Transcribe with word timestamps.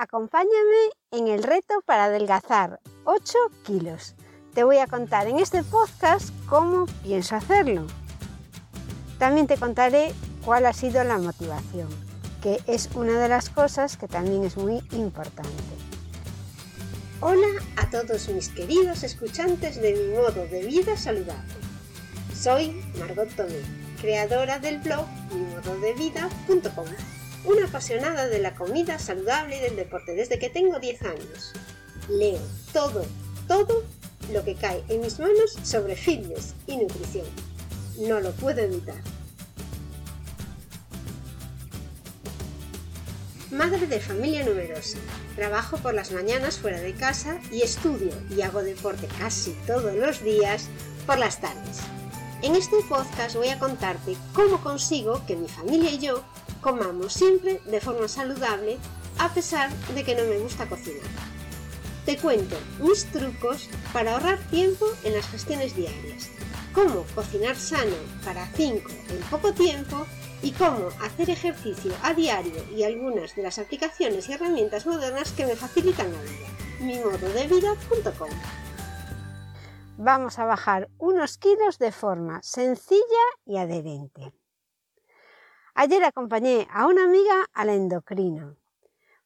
acompáñame 0.00 0.90
en 1.10 1.28
el 1.28 1.42
reto 1.42 1.82
para 1.84 2.04
adelgazar 2.04 2.80
8 3.04 3.38
kilos. 3.64 4.14
Te 4.54 4.64
voy 4.64 4.78
a 4.78 4.86
contar 4.86 5.26
en 5.28 5.38
este 5.38 5.62
podcast 5.62 6.30
cómo 6.48 6.86
pienso 7.02 7.36
hacerlo. 7.36 7.86
También 9.18 9.46
te 9.46 9.58
contaré 9.58 10.14
cuál 10.42 10.64
ha 10.64 10.72
sido 10.72 11.04
la 11.04 11.18
motivación, 11.18 11.88
que 12.42 12.60
es 12.66 12.88
una 12.94 13.20
de 13.20 13.28
las 13.28 13.50
cosas 13.50 13.98
que 13.98 14.08
también 14.08 14.44
es 14.44 14.56
muy 14.56 14.82
importante. 14.92 15.50
Hola 17.20 17.48
a 17.76 17.90
todos 17.90 18.30
mis 18.30 18.48
queridos 18.48 19.02
escuchantes 19.02 19.80
de 19.82 19.92
mi 19.92 20.14
modo 20.16 20.46
de 20.46 20.64
vida 20.66 20.96
saludable. 20.96 21.52
Soy 22.34 22.82
Margot 22.98 23.28
Tomé, 23.36 23.60
creadora 24.00 24.58
del 24.58 24.78
blog 24.78 25.06
mimododevida.com 25.30 27.19
una 27.44 27.66
apasionada 27.66 28.28
de 28.28 28.38
la 28.38 28.54
comida 28.54 28.98
saludable 28.98 29.56
y 29.58 29.60
del 29.60 29.76
deporte 29.76 30.14
desde 30.14 30.38
que 30.38 30.50
tengo 30.50 30.78
10 30.78 31.02
años. 31.02 31.52
Leo 32.08 32.40
todo, 32.72 33.04
todo 33.48 33.84
lo 34.32 34.44
que 34.44 34.54
cae 34.54 34.82
en 34.88 35.00
mis 35.00 35.18
manos 35.18 35.56
sobre 35.62 35.96
fitness 35.96 36.54
y 36.66 36.76
nutrición. 36.76 37.26
No 37.98 38.20
lo 38.20 38.32
puedo 38.32 38.60
evitar. 38.60 39.00
Madre 43.50 43.86
de 43.86 43.98
familia 43.98 44.44
numerosa. 44.44 44.98
Trabajo 45.34 45.76
por 45.78 45.92
las 45.92 46.12
mañanas 46.12 46.58
fuera 46.58 46.80
de 46.80 46.94
casa 46.94 47.40
y 47.50 47.62
estudio 47.62 48.12
y 48.30 48.42
hago 48.42 48.62
deporte 48.62 49.08
casi 49.18 49.52
todos 49.66 49.92
los 49.94 50.22
días 50.22 50.68
por 51.04 51.18
las 51.18 51.40
tardes. 51.40 51.80
En 52.42 52.54
este 52.54 52.76
podcast 52.88 53.34
voy 53.34 53.48
a 53.48 53.58
contarte 53.58 54.16
cómo 54.34 54.62
consigo 54.62 55.26
que 55.26 55.36
mi 55.36 55.48
familia 55.48 55.90
y 55.90 55.98
yo 55.98 56.22
comamos 56.60 57.12
siempre 57.12 57.60
de 57.66 57.80
forma 57.80 58.08
saludable 58.08 58.78
a 59.18 59.28
pesar 59.32 59.70
de 59.94 60.04
que 60.04 60.14
no 60.14 60.24
me 60.24 60.38
gusta 60.38 60.68
cocinar. 60.68 61.08
Te 62.06 62.16
cuento 62.16 62.56
mis 62.80 63.04
trucos 63.06 63.68
para 63.92 64.14
ahorrar 64.14 64.38
tiempo 64.50 64.86
en 65.04 65.14
las 65.14 65.28
gestiones 65.28 65.76
diarias, 65.76 66.30
cómo 66.74 67.04
cocinar 67.14 67.56
sano 67.56 67.96
para 68.24 68.46
5 68.46 68.90
en 69.10 69.20
poco 69.30 69.52
tiempo 69.52 70.06
y 70.42 70.52
cómo 70.52 70.88
hacer 71.02 71.28
ejercicio 71.28 71.92
a 72.02 72.14
diario 72.14 72.64
y 72.74 72.84
algunas 72.84 73.36
de 73.36 73.42
las 73.42 73.58
aplicaciones 73.58 74.28
y 74.28 74.32
herramientas 74.32 74.86
modernas 74.86 75.32
que 75.32 75.46
me 75.46 75.56
facilitan 75.56 76.10
la 76.12 76.22
vida. 76.22 76.48
mimododevida.com 76.80 78.30
Vamos 79.98 80.38
a 80.38 80.46
bajar 80.46 80.88
unos 80.96 81.36
kilos 81.36 81.78
de 81.78 81.92
forma 81.92 82.40
sencilla 82.42 83.02
y 83.44 83.58
adherente. 83.58 84.32
Ayer 85.74 86.02
acompañé 86.04 86.66
a 86.72 86.86
una 86.86 87.04
amiga 87.04 87.46
al 87.52 87.70
endocrino, 87.70 88.56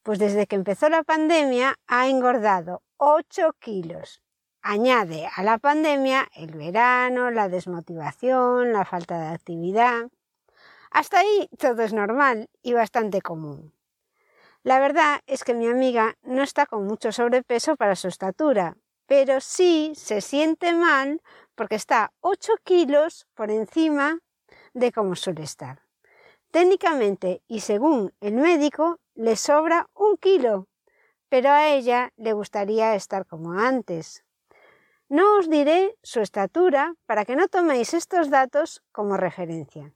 pues 0.02 0.18
desde 0.18 0.46
que 0.46 0.56
empezó 0.56 0.88
la 0.88 1.02
pandemia 1.02 1.76
ha 1.86 2.08
engordado 2.08 2.82
8 2.98 3.54
kilos. 3.58 4.22
Añade 4.60 5.28
a 5.34 5.42
la 5.42 5.58
pandemia 5.58 6.28
el 6.34 6.52
verano, 6.56 7.30
la 7.30 7.48
desmotivación, 7.48 8.72
la 8.72 8.84
falta 8.84 9.18
de 9.18 9.28
actividad. 9.28 10.10
Hasta 10.90 11.18
ahí 11.20 11.48
todo 11.58 11.82
es 11.82 11.92
normal 11.92 12.48
y 12.62 12.72
bastante 12.72 13.20
común. 13.20 13.74
La 14.62 14.78
verdad 14.78 15.20
es 15.26 15.44
que 15.44 15.52
mi 15.52 15.66
amiga 15.66 16.16
no 16.22 16.42
está 16.42 16.64
con 16.66 16.86
mucho 16.86 17.12
sobrepeso 17.12 17.76
para 17.76 17.96
su 17.96 18.08
estatura, 18.08 18.76
pero 19.06 19.40
sí 19.40 19.92
se 19.94 20.22
siente 20.22 20.72
mal 20.72 21.20
porque 21.54 21.74
está 21.74 22.12
8 22.20 22.52
kilos 22.64 23.26
por 23.34 23.50
encima 23.50 24.20
de 24.72 24.92
cómo 24.92 25.14
suele 25.14 25.42
estar. 25.42 25.83
Técnicamente 26.55 27.42
y 27.48 27.62
según 27.62 28.14
el 28.20 28.34
médico 28.34 29.00
le 29.16 29.34
sobra 29.34 29.91
un 29.92 30.16
kilo, 30.16 30.69
pero 31.28 31.50
a 31.50 31.66
ella 31.66 32.12
le 32.16 32.33
gustaría 32.33 32.94
estar 32.94 33.27
como 33.27 33.55
antes. 33.55 34.24
No 35.08 35.36
os 35.36 35.50
diré 35.50 35.98
su 36.05 36.20
estatura 36.20 36.94
para 37.06 37.24
que 37.24 37.34
no 37.34 37.48
toméis 37.48 37.92
estos 37.92 38.30
datos 38.30 38.84
como 38.92 39.17
referencia. 39.17 39.92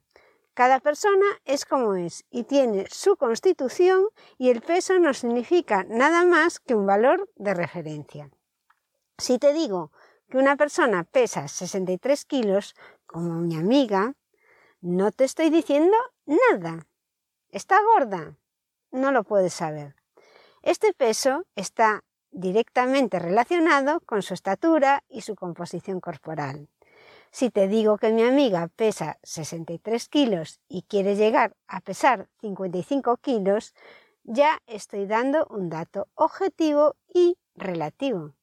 Cada 0.53 0.81
persona 0.81 1.27
es 1.45 1.63
como 1.63 1.95
es 1.95 2.25
y 2.29 2.43
tiene 2.43 2.87
su 2.89 3.15
constitución 3.15 4.09
y 4.37 4.49
el 4.49 4.59
peso 4.59 4.99
no 4.99 5.13
significa 5.13 5.85
nada 5.87 6.25
más 6.25 6.59
que 6.59 6.75
un 6.75 6.85
valor 6.85 7.29
de 7.37 7.53
referencia. 7.53 8.31
Si 9.17 9.39
te 9.39 9.53
digo 9.53 9.93
que 10.29 10.37
una 10.37 10.57
persona 10.57 11.05
pesa 11.05 11.47
63 11.47 12.25
kilos, 12.25 12.75
como 13.05 13.35
mi 13.35 13.55
amiga, 13.55 14.13
no 14.81 15.11
te 15.11 15.25
estoy 15.25 15.49
diciendo 15.49 15.95
nada. 16.29 16.87
¿Está 17.49 17.79
gorda? 17.81 18.37
No 18.91 19.11
lo 19.11 19.23
puedes 19.23 19.53
saber. 19.53 19.95
Este 20.61 20.93
peso 20.93 21.45
está 21.55 22.03
directamente 22.31 23.17
relacionado 23.17 24.01
con 24.01 24.21
su 24.21 24.33
estatura 24.33 25.03
y 25.09 25.21
su 25.21 25.35
composición 25.35 25.99
corporal. 25.99 26.69
Si 27.31 27.49
te 27.49 27.67
digo 27.67 27.97
que 27.97 28.11
mi 28.11 28.23
amiga 28.23 28.67
pesa 28.75 29.19
63 29.23 30.09
kilos 30.09 30.59
y 30.67 30.83
quiere 30.83 31.15
llegar 31.15 31.55
a 31.67 31.81
pesar 31.81 32.27
55 32.41 33.17
kilos, 33.17 33.73
ya 34.23 34.61
estoy 34.67 35.05
dando 35.05 35.47
un 35.49 35.69
dato 35.69 36.07
objetivo 36.15 36.95
y 37.13 37.37
relativo. 37.55 38.33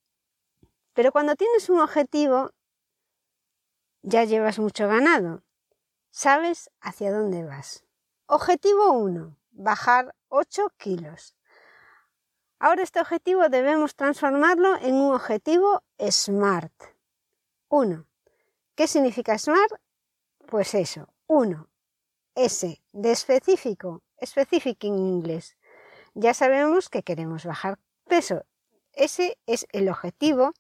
Pero 0.95 1.13
cuando 1.13 1.37
tienes 1.37 1.69
un 1.69 1.81
objetivo, 1.81 2.51
ya 4.03 4.25
llevas 4.25 4.59
mucho 4.59 4.89
ganado 4.89 5.43
Sabes 6.19 6.71
hacia 6.81 7.13
dónde 7.13 7.45
vas. 7.45 7.85
Objetivo 8.25 8.93
1. 8.93 9.37
Bajar 9.51 10.15
8 10.29 10.71
kilos. 10.79 11.37
Ahora 12.59 12.85
este 12.85 13.03
objetivo 13.03 13.51
debemos 13.51 13.97
transformarlo 13.97 14.79
en 14.79 14.95
un 14.95 15.15
objetivo 15.15 15.83
SMART. 15.99 16.73
1. 17.69 18.07
¿Qué 18.75 18.87
significa 18.87 19.37
SMART? 19.37 19.73
Pues 20.47 20.73
eso, 20.73 21.07
1. 21.27 21.69
S 22.35 22.83
de 22.93 23.13
específico, 23.13 24.03
specific 24.25 24.85
en 24.85 24.97
inglés. 24.97 25.59
Ya 26.15 26.33
sabemos 26.33 26.89
que 26.89 27.03
queremos 27.03 27.45
bajar 27.45 27.79
peso. 28.09 28.47
Ese 28.95 29.37
es 29.45 29.67
el 29.71 29.91
objetivo 29.91 30.55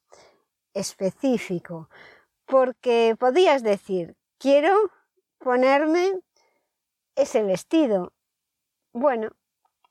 específico. 0.75 1.89
Porque 2.45 3.17
podías 3.19 3.63
decir, 3.63 4.19
quiero 4.37 4.91
ponerme 5.47 6.13
ese 7.15 7.45
vestido. 7.45 8.13
Bueno, 8.93 9.29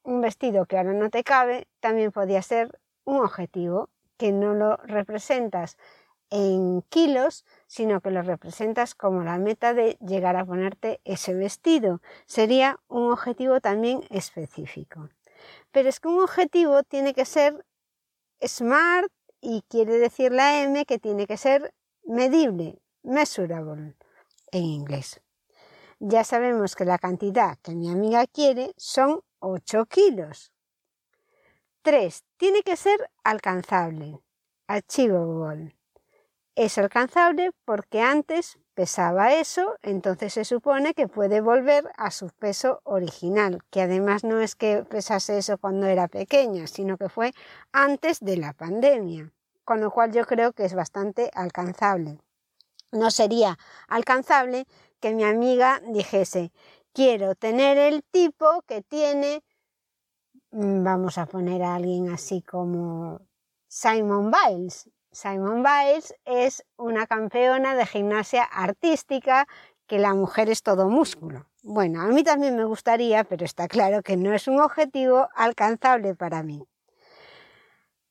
un 0.04 0.20
vestido 0.20 0.66
que 0.66 0.78
ahora 0.78 0.92
no 0.92 1.10
te 1.10 1.24
cabe 1.24 1.70
también 1.80 2.12
podía 2.12 2.42
ser 2.42 2.78
un 3.06 3.22
objetivo 3.22 3.90
que 4.18 4.34
no 4.34 4.54
lo 4.54 4.76
representas 4.84 5.78
en 6.30 6.82
kilos, 6.90 7.46
sino 7.68 8.02
que 8.02 8.12
lo 8.12 8.22
representas 8.22 8.96
como 8.96 9.24
la 9.24 9.38
meta 9.38 9.74
de 9.74 9.98
llegar 10.02 10.36
a 10.36 10.44
ponerte 10.44 11.00
ese 11.06 11.34
vestido. 11.34 12.02
Sería 12.26 12.82
un 12.90 13.14
objetivo 13.14 13.62
también 13.62 14.02
específico. 14.10 15.08
Pero 15.72 15.88
es 15.88 16.02
que 16.02 16.10
un 16.10 16.20
objetivo 16.20 16.84
tiene 16.84 17.14
que 17.14 17.24
ser 17.24 17.66
smart 18.46 19.10
y 19.40 19.62
quiere 19.70 20.00
decir 20.00 20.34
la 20.34 20.64
M 20.64 20.86
que 20.86 21.00
tiene 21.00 21.26
que 21.26 21.38
ser 21.38 21.74
medible, 22.04 22.78
measurable 23.04 23.96
en 24.52 24.64
inglés. 24.66 25.22
Ya 26.08 26.24
sabemos 26.24 26.76
que 26.76 26.86
la 26.86 27.00
cantidad 27.00 27.58
que 27.64 27.74
mi 27.74 27.90
amiga 27.90 28.28
quiere 28.28 28.76
son 28.78 29.22
8 29.40 29.88
kilos. 29.88 30.52
3. 31.82 32.24
Tiene 32.38 32.62
que 32.62 32.78
ser 32.78 33.10
alcanzable. 33.24 34.20
Achievable. 34.68 35.76
Es 36.54 36.78
alcanzable 36.78 37.54
porque 37.66 38.02
antes 38.04 38.60
pesaba 38.76 39.34
eso, 39.34 39.78
entonces 39.82 40.34
se 40.34 40.46
supone 40.46 40.94
que 40.94 41.08
puede 41.08 41.42
volver 41.42 41.92
a 41.98 42.12
su 42.12 42.30
peso 42.30 42.82
original, 42.84 43.64
que 43.72 43.82
además 43.82 44.24
no 44.24 44.40
es 44.40 44.54
que 44.54 44.84
pesase 44.84 45.40
eso 45.40 45.58
cuando 45.58 45.88
era 45.88 46.08
pequeña, 46.08 46.68
sino 46.68 47.00
que 47.00 47.10
fue 47.10 47.34
antes 47.72 48.20
de 48.20 48.38
la 48.38 48.54
pandemia, 48.54 49.32
con 49.64 49.82
lo 49.82 49.90
cual 49.90 50.12
yo 50.12 50.24
creo 50.28 50.54
que 50.54 50.66
es 50.66 50.76
bastante 50.76 51.32
alcanzable. 51.34 52.20
No 52.92 53.10
sería 53.12 53.58
alcanzable 53.88 54.68
que 55.00 55.14
mi 55.14 55.24
amiga 55.24 55.82
dijese, 55.88 56.52
quiero 56.94 57.36
tener 57.36 57.78
el 57.78 58.04
tipo 58.04 58.62
que 58.68 58.82
tiene, 58.82 59.44
mm, 60.52 60.84
vamos 60.84 61.18
a 61.18 61.26
poner 61.26 61.62
a 61.64 61.76
alguien 61.76 62.10
así 62.10 62.42
como 62.42 63.20
Simon 63.68 64.32
Biles. 64.32 64.90
Simon 65.12 65.64
Biles 65.64 66.16
es 66.26 66.64
una 66.78 67.08
campeona 67.08 67.76
de 67.76 67.86
gimnasia 67.86 68.44
artística 68.44 69.48
que 69.88 70.00
la 70.00 70.14
mujer 70.14 70.50
es 70.50 70.64
todo 70.64 70.90
músculo. 70.90 71.46
Bueno, 71.64 72.02
a 72.02 72.08
mí 72.08 72.24
también 72.24 72.56
me 72.56 72.66
gustaría, 72.66 73.24
pero 73.24 73.46
está 73.46 73.68
claro 73.68 74.02
que 74.02 74.18
no 74.18 74.34
es 74.34 74.48
un 74.48 74.60
objetivo 74.60 75.28
alcanzable 75.36 76.16
para 76.16 76.44
mí. 76.44 76.64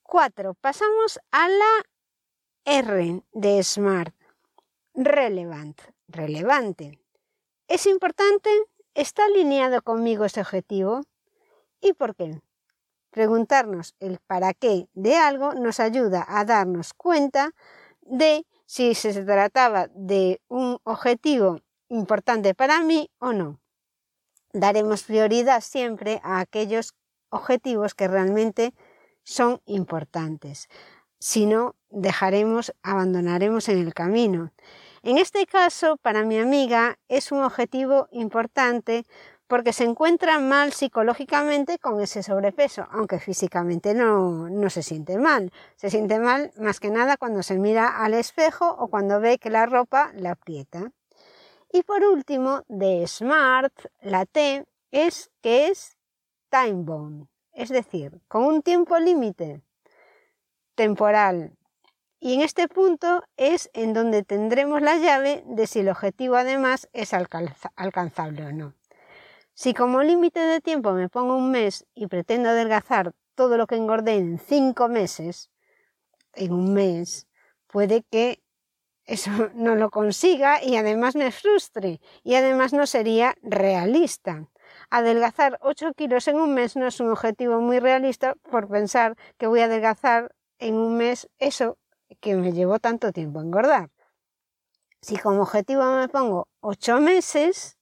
Cuatro, 0.02 0.54
Pasamos 0.54 1.18
a 1.30 1.48
la 1.48 1.84
R 2.64 3.22
de 3.32 3.62
SMART. 3.62 4.14
Relevant 4.94 5.80
relevante. 6.08 6.98
¿Es 7.68 7.86
importante? 7.86 8.50
¿Está 8.94 9.24
alineado 9.24 9.82
conmigo 9.82 10.24
ese 10.24 10.40
objetivo? 10.40 11.02
¿Y 11.80 11.92
por 11.92 12.14
qué? 12.14 12.40
Preguntarnos 13.10 13.94
el 14.00 14.18
para 14.18 14.54
qué 14.54 14.88
de 14.94 15.16
algo 15.16 15.54
nos 15.54 15.80
ayuda 15.80 16.24
a 16.28 16.44
darnos 16.44 16.94
cuenta 16.94 17.52
de 18.02 18.46
si 18.66 18.94
se 18.94 19.24
trataba 19.24 19.88
de 19.94 20.40
un 20.48 20.78
objetivo 20.84 21.60
importante 21.88 22.54
para 22.54 22.80
mí 22.80 23.10
o 23.18 23.32
no. 23.32 23.60
Daremos 24.52 25.04
prioridad 25.04 25.60
siempre 25.60 26.20
a 26.22 26.40
aquellos 26.40 26.94
objetivos 27.30 27.94
que 27.94 28.08
realmente 28.08 28.74
son 29.22 29.60
importantes. 29.66 30.68
Si 31.18 31.46
no, 31.46 31.74
dejaremos, 31.90 32.74
abandonaremos 32.82 33.68
en 33.68 33.78
el 33.78 33.94
camino. 33.94 34.52
En 35.06 35.18
este 35.18 35.44
caso, 35.44 35.98
para 35.98 36.24
mi 36.24 36.38
amiga, 36.38 36.98
es 37.08 37.30
un 37.30 37.42
objetivo 37.42 38.08
importante 38.10 39.04
porque 39.46 39.74
se 39.74 39.84
encuentra 39.84 40.38
mal 40.38 40.72
psicológicamente 40.72 41.78
con 41.78 42.00
ese 42.00 42.22
sobrepeso, 42.22 42.86
aunque 42.90 43.18
físicamente 43.18 43.92
no, 43.92 44.48
no, 44.48 44.70
se 44.70 44.82
siente 44.82 45.18
mal. 45.18 45.52
Se 45.76 45.90
siente 45.90 46.18
mal 46.18 46.52
más 46.56 46.80
que 46.80 46.88
nada 46.88 47.18
cuando 47.18 47.42
se 47.42 47.58
mira 47.58 48.02
al 48.02 48.14
espejo 48.14 48.66
o 48.66 48.88
cuando 48.88 49.20
ve 49.20 49.36
que 49.36 49.50
la 49.50 49.66
ropa 49.66 50.10
la 50.14 50.30
aprieta. 50.30 50.90
Y 51.70 51.82
por 51.82 52.02
último, 52.02 52.62
de 52.68 53.06
SMART, 53.06 53.74
la 54.00 54.24
T 54.24 54.64
es 54.90 55.30
que 55.42 55.68
es 55.68 55.98
time 56.48 56.82
bound, 56.82 57.28
es 57.52 57.68
decir, 57.68 58.22
con 58.26 58.44
un 58.44 58.62
tiempo 58.62 58.98
límite 58.98 59.60
temporal. 60.74 61.58
Y 62.24 62.32
en 62.32 62.40
este 62.40 62.68
punto 62.68 63.22
es 63.36 63.68
en 63.74 63.92
donde 63.92 64.22
tendremos 64.22 64.80
la 64.80 64.96
llave 64.96 65.44
de 65.46 65.66
si 65.66 65.80
el 65.80 65.90
objetivo 65.90 66.36
además 66.36 66.88
es 66.94 67.12
alcanzable 67.12 68.46
o 68.46 68.50
no. 68.50 68.72
Si 69.52 69.74
como 69.74 70.02
límite 70.02 70.40
de 70.40 70.62
tiempo 70.62 70.92
me 70.92 71.10
pongo 71.10 71.36
un 71.36 71.50
mes 71.50 71.84
y 71.94 72.06
pretendo 72.06 72.48
adelgazar 72.48 73.12
todo 73.34 73.58
lo 73.58 73.66
que 73.66 73.74
engordé 73.74 74.14
en 74.14 74.38
cinco 74.38 74.88
meses, 74.88 75.50
en 76.32 76.54
un 76.54 76.72
mes, 76.72 77.28
puede 77.66 78.04
que 78.10 78.42
eso 79.04 79.30
no 79.54 79.74
lo 79.74 79.90
consiga 79.90 80.64
y 80.64 80.76
además 80.76 81.16
me 81.16 81.30
frustre 81.30 82.00
y 82.22 82.36
además 82.36 82.72
no 82.72 82.86
sería 82.86 83.34
realista. 83.42 84.48
Adelgazar 84.88 85.58
8 85.60 85.92
kilos 85.92 86.26
en 86.28 86.36
un 86.36 86.54
mes 86.54 86.74
no 86.74 86.86
es 86.86 87.00
un 87.00 87.10
objetivo 87.10 87.60
muy 87.60 87.80
realista 87.80 88.34
por 88.50 88.66
pensar 88.66 89.14
que 89.36 89.46
voy 89.46 89.60
a 89.60 89.66
adelgazar 89.66 90.34
en 90.58 90.76
un 90.76 90.96
mes 90.96 91.28
eso 91.38 91.76
que 92.20 92.34
me 92.36 92.52
llevó 92.52 92.78
tanto 92.78 93.12
tiempo 93.12 93.40
engordar. 93.40 93.90
Si 95.00 95.16
como 95.16 95.42
objetivo 95.42 95.84
me 95.92 96.08
pongo 96.08 96.48
8 96.60 97.00
meses, 97.00 97.76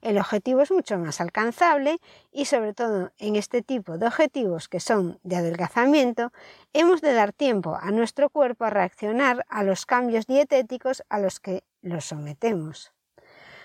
el 0.00 0.18
objetivo 0.18 0.62
es 0.62 0.70
mucho 0.70 0.96
más 0.98 1.20
alcanzable 1.20 1.98
y 2.30 2.46
sobre 2.46 2.72
todo 2.72 3.12
en 3.18 3.36
este 3.36 3.60
tipo 3.60 3.98
de 3.98 4.06
objetivos 4.06 4.68
que 4.68 4.80
son 4.80 5.18
de 5.22 5.36
adelgazamiento, 5.36 6.32
hemos 6.72 7.00
de 7.00 7.12
dar 7.12 7.32
tiempo 7.32 7.76
a 7.76 7.90
nuestro 7.90 8.30
cuerpo 8.30 8.64
a 8.64 8.70
reaccionar 8.70 9.44
a 9.48 9.62
los 9.62 9.84
cambios 9.84 10.26
dietéticos 10.26 11.02
a 11.08 11.18
los 11.18 11.38
que 11.40 11.64
los 11.82 12.06
sometemos. 12.06 12.92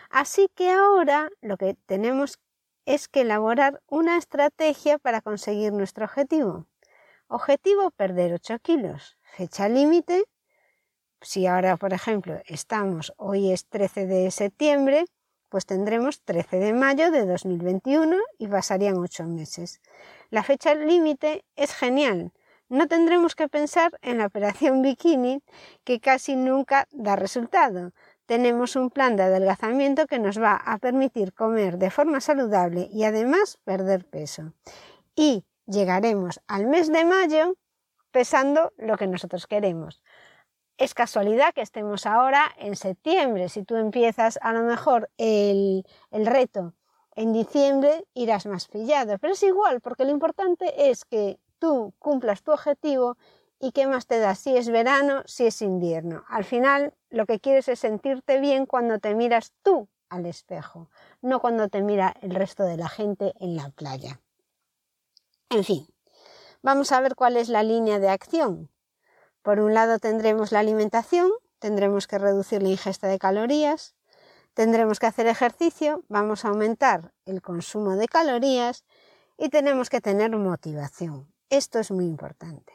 Así 0.10 0.50
que 0.56 0.72
ahora 0.72 1.30
lo 1.42 1.58
que 1.58 1.76
tenemos 1.86 2.40
es 2.86 3.08
que 3.08 3.22
elaborar 3.22 3.82
una 3.88 4.18
estrategia 4.18 4.98
para 4.98 5.22
conseguir 5.22 5.74
nuestro 5.74 6.06
objetivo. 6.06 6.68
Objetivo 7.28 7.92
perder 7.92 8.34
8 8.34 8.60
kilos. 8.60 9.18
Fecha 9.36 9.68
límite. 9.68 10.24
Si 11.20 11.46
ahora, 11.46 11.76
por 11.76 11.92
ejemplo, 11.92 12.40
estamos, 12.46 13.14
hoy 13.18 13.52
es 13.52 13.68
13 13.68 14.06
de 14.06 14.32
septiembre, 14.32 15.04
pues 15.50 15.66
tendremos 15.66 16.22
13 16.22 16.58
de 16.58 16.72
mayo 16.72 17.12
de 17.12 17.26
2021 17.26 18.16
y 18.40 18.48
pasarían 18.48 18.96
8 18.96 19.26
meses. 19.26 19.82
La 20.30 20.42
fecha 20.42 20.74
límite 20.74 21.44
es 21.58 21.74
genial. 21.74 22.32
No 22.70 22.88
tendremos 22.88 23.36
que 23.36 23.50
pensar 23.50 24.00
en 24.02 24.20
la 24.20 24.28
operación 24.28 24.82
bikini 24.82 25.44
que 25.84 26.00
casi 26.00 26.38
nunca 26.38 26.88
da 26.94 27.18
resultado. 27.18 27.92
Tenemos 28.26 28.78
un 28.78 28.90
plan 28.90 29.18
de 29.18 29.24
adelgazamiento 29.24 30.08
que 30.08 30.20
nos 30.20 30.42
va 30.42 30.56
a 30.56 30.78
permitir 30.78 31.34
comer 31.34 31.78
de 31.78 31.92
forma 31.92 32.22
saludable 32.22 32.88
y 32.90 33.04
además 33.04 33.58
perder 33.66 34.06
peso. 34.06 34.54
Y 35.14 35.44
llegaremos 35.66 36.40
al 36.48 36.68
mes 36.68 36.90
de 36.90 37.04
mayo 37.04 37.58
lo 38.78 38.98
que 38.98 39.08
nosotros 39.08 39.48
queremos 39.48 40.02
es 40.78 40.94
casualidad 40.94 41.54
que 41.54 41.62
estemos 41.62 42.06
ahora 42.06 42.52
en 42.58 42.76
septiembre. 42.76 43.50
Si 43.50 43.64
tú 43.64 43.76
empiezas 43.76 44.38
a 44.42 44.54
lo 44.54 44.64
mejor 44.64 45.10
el, 45.18 45.86
reto 46.12 46.74
en 47.16 47.32
diciembre, 47.34 48.06
irás 48.14 48.46
más 48.46 48.68
pillado. 48.68 49.18
Pero 49.20 49.34
es 49.34 49.44
igual, 49.44 49.80
porque 49.82 50.04
lo 50.04 50.12
importante 50.12 50.90
es 50.90 51.06
que 51.06 51.40
tú 51.60 51.94
cumplas 52.00 52.44
tu 52.44 52.52
objetivo 52.52 53.18
y 53.60 53.72
qué 53.72 53.88
más 53.88 54.06
te 54.06 54.20
da 54.20 54.36
si 54.36 54.58
es 54.58 54.70
verano, 54.70 55.24
si 55.26 55.46
es 55.46 55.62
invierno. 55.62 56.26
Al 56.28 56.44
final, 56.44 56.94
lo 57.10 57.26
que 57.26 57.40
quieres 57.40 57.70
es 57.70 57.80
sentirte 57.80 58.40
bien 58.40 58.66
cuando 58.66 59.00
te 59.00 59.16
miras 59.16 59.54
tú 59.64 59.88
al 60.10 60.26
espejo, 60.26 60.90
no 61.22 61.40
cuando 61.40 61.70
te 61.70 61.82
mira 61.82 62.14
el 62.22 62.36
resto 62.36 62.64
de 62.64 62.78
la 62.78 62.90
gente 62.90 63.34
en 63.40 63.56
la 63.56 63.70
playa. 63.70 64.20
En 65.50 65.64
fin, 65.64 65.88
vamos 66.66 66.92
a 66.92 67.00
ver 67.00 67.16
cuál 67.16 67.38
es 67.38 67.48
la 67.48 67.62
línea 67.62 68.00
de 68.00 68.10
acción. 68.10 68.72
Por 69.44 69.60
un 69.60 69.76
lado 69.76 70.00
tendremos 70.00 70.52
la 70.52 70.62
alimentación, 70.62 71.30
tendremos 71.60 72.08
que 72.08 72.18
reducir 72.18 72.64
la 72.64 72.70
ingesta 72.70 73.08
de 73.08 73.20
calorías, 73.20 73.94
tendremos 74.56 74.98
que 75.00 75.06
hacer 75.06 75.28
ejercicio, 75.28 76.04
vamos 76.08 76.44
a 76.44 76.48
aumentar 76.48 77.14
el 77.26 77.44
consumo 77.44 77.96
de 77.96 78.08
calorías 78.08 78.84
y 79.38 79.50
tenemos 79.50 79.92
que 79.92 80.02
tener 80.02 80.36
motivación. 80.36 81.32
Esto 81.52 81.78
es 81.78 81.92
muy 81.92 82.06
importante. 82.06 82.74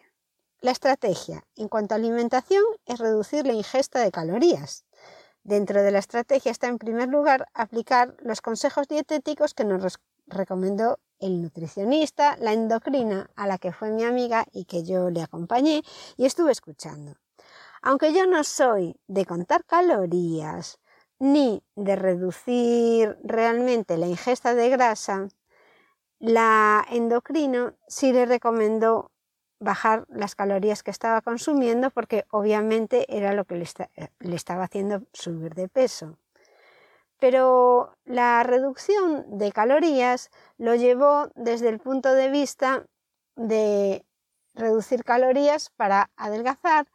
La 0.61 0.71
estrategia 0.71 1.43
en 1.57 1.67
cuanto 1.69 1.95
a 1.95 1.97
alimentación 1.97 2.63
es 2.87 3.01
reducir 3.01 3.45
la 3.45 3.55
ingesta 3.55 3.99
de 3.99 4.13
calorías. 4.13 4.85
Dentro 5.43 5.83
de 5.83 5.91
la 5.91 5.99
estrategia 5.99 6.53
está 6.53 6.69
en 6.69 6.79
primer 6.79 7.09
lugar 7.09 7.49
aplicar 7.55 8.15
los 8.21 8.41
consejos 8.41 8.87
dietéticos 8.87 9.53
que 9.53 9.65
nos 9.65 9.99
recomendó 10.29 11.01
el 11.21 11.43
nutricionista, 11.43 12.37
la 12.39 12.53
endocrina, 12.53 13.31
a 13.37 13.47
la 13.47 13.59
que 13.59 13.73
fue 13.73 13.91
mi 13.91 14.05
amiga 14.05 14.47
y 14.53 14.65
que 14.65 14.83
yo 14.83 15.11
le 15.11 15.23
acompañé 15.23 15.83
y 16.17 16.27
estuve 16.27 16.53
escuchando. 16.53 17.17
Aunque 17.83 18.13
yo 18.13 18.27
no 18.27 18.45
soy 18.45 18.97
de 19.07 19.25
contar 19.25 19.65
calorías 19.65 20.79
ni 21.19 21.63
de 21.77 21.97
reducir 21.97 23.19
realmente 23.23 23.97
la 23.97 24.07
ingesta 24.07 24.55
de 24.55 24.69
grasa, 24.71 25.29
la 26.19 26.85
endocrino 26.91 27.75
sí 27.87 28.13
le 28.13 28.27
recomendó 28.27 29.11
bajar 29.59 30.07
las 30.09 30.35
calorías 30.35 30.83
que 30.83 30.91
estaba 30.91 31.21
consumiendo 31.21 31.91
porque 31.91 32.25
obviamente 32.31 33.07
era 33.15 33.35
lo 33.35 33.45
que 33.45 33.57
le, 33.57 33.67
le 34.21 34.37
estaba 34.37 34.65
haciendo 34.65 35.03
subir 35.12 35.55
de 35.55 35.69
peso 35.69 36.17
pero 37.21 37.95
la 38.05 38.43
reducción 38.43 39.39
de 39.39 39.53
calorías 39.53 40.31
lo 40.59 40.75
llevó 40.75 41.29
desde 41.35 41.69
el 41.69 41.79
punto 41.79 42.12
de 42.15 42.31
vista 42.31 42.87
de 43.37 44.05
reducir 44.55 45.05
calorías 45.05 45.71
para 45.77 46.11
adelgazar 46.17 46.89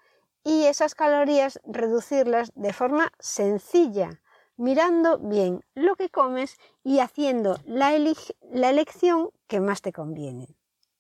y 0.44 0.66
esas 0.66 0.96
calorías 0.96 1.60
reducirlas 1.66 2.52
de 2.56 2.74
forma 2.74 3.12
sencilla, 3.20 4.22
mirando 4.58 5.18
bien 5.18 5.64
lo 5.74 5.96
que 5.96 6.10
comes 6.10 6.58
y 6.84 7.00
haciendo 7.00 7.60
la, 7.66 7.94
elección 7.96 9.30
que 9.48 9.60
más 9.60 9.82
te 9.82 9.92
conviene. 9.92 10.56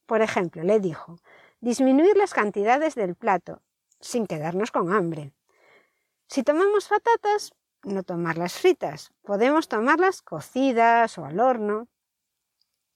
Por 0.05 0.21
ejemplo, 0.21 0.63
le 0.63 0.79
dijo, 0.79 1.19
disminuir 1.61 2.17
las 2.17 2.33
cantidades 2.33 2.95
del 2.95 3.15
plato 3.15 3.61
sin 3.99 4.27
quedarnos 4.27 4.71
con 4.71 4.91
hambre. 4.93 5.31
Si 6.27 6.43
tomamos 6.43 6.87
patatas, 6.87 7.53
no 7.85 8.03
tomarlas 8.03 8.53
fritas, 8.53 9.11
podemos 9.23 9.67
tomarlas 9.67 10.21
cocidas 10.21 11.17
o 11.17 11.25
al 11.25 11.39
horno. 11.39 11.87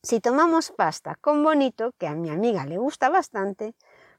Si 0.04 0.20
tomamos 0.20 0.72
pasta 0.72 1.16
con 1.16 1.44
bonito, 1.44 1.92
que 1.98 2.08
a 2.08 2.16
mi 2.16 2.30
amiga 2.30 2.66
le 2.66 2.78
gusta 2.78 3.10
bastante, 3.10 3.76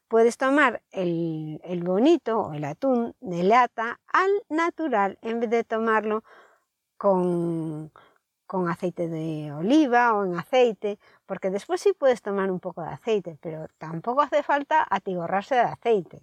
puedes 0.08 0.36
tomar 0.36 0.82
el, 0.90 1.60
el 1.64 1.82
bonito 1.82 2.40
o 2.40 2.52
el 2.54 2.64
atún 2.64 3.14
de 3.20 3.42
lata 3.42 4.00
al 4.12 4.30
natural 4.48 5.18
en 5.22 5.40
vez 5.40 5.50
de 5.50 5.64
tomarlo 5.64 6.22
con, 6.96 7.92
con 8.46 8.68
aceite 8.68 9.08
de 9.08 9.52
oliva 9.52 10.14
o 10.14 10.24
en 10.24 10.36
aceite, 10.36 10.98
porque 11.26 11.50
después 11.50 11.80
sí 11.80 11.92
puedes 11.92 12.22
tomar 12.22 12.50
un 12.50 12.60
poco 12.60 12.82
de 12.82 12.90
aceite, 12.90 13.38
pero 13.40 13.68
tampoco 13.78 14.22
hace 14.22 14.42
falta 14.42 14.86
atiborrarse 14.90 15.54
de 15.54 15.60
aceite. 15.62 16.20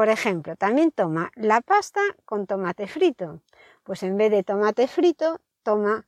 Por 0.00 0.08
ejemplo, 0.08 0.56
también 0.56 0.92
toma 0.92 1.30
la 1.34 1.60
pasta 1.60 2.00
con 2.24 2.46
tomate 2.46 2.86
frito. 2.86 3.42
Pues 3.84 4.02
en 4.02 4.16
vez 4.16 4.30
de 4.30 4.42
tomate 4.42 4.88
frito, 4.88 5.42
toma, 5.62 6.06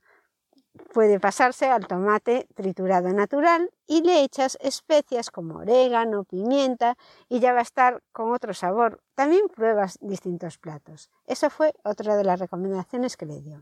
puede 0.91 1.19
pasarse 1.19 1.67
al 1.67 1.85
tomate 1.85 2.47
triturado 2.55 3.09
natural 3.09 3.69
y 3.85 4.01
le 4.01 4.23
echas 4.23 4.57
especias 4.61 5.29
como 5.29 5.59
orégano, 5.59 6.23
pimienta 6.23 6.97
y 7.29 7.39
ya 7.39 7.53
va 7.53 7.59
a 7.59 7.61
estar 7.61 8.01
con 8.11 8.33
otro 8.33 8.55
sabor. 8.55 8.99
También 9.13 9.47
pruebas 9.47 9.99
distintos 10.01 10.57
platos. 10.57 11.11
Eso 11.27 11.51
fue 11.51 11.75
otra 11.83 12.15
de 12.15 12.23
las 12.23 12.39
recomendaciones 12.39 13.15
que 13.15 13.27
le 13.27 13.41
dio. 13.41 13.61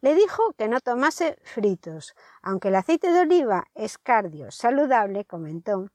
Le 0.00 0.16
dijo 0.16 0.54
que 0.58 0.66
no 0.66 0.80
tomase 0.80 1.38
fritos. 1.44 2.16
Aunque 2.42 2.66
el 2.66 2.74
aceite 2.74 3.12
de 3.12 3.20
oliva 3.20 3.68
es 3.76 3.98
cardio 3.98 4.50
saludable, 4.50 5.24
comentó, 5.24 5.86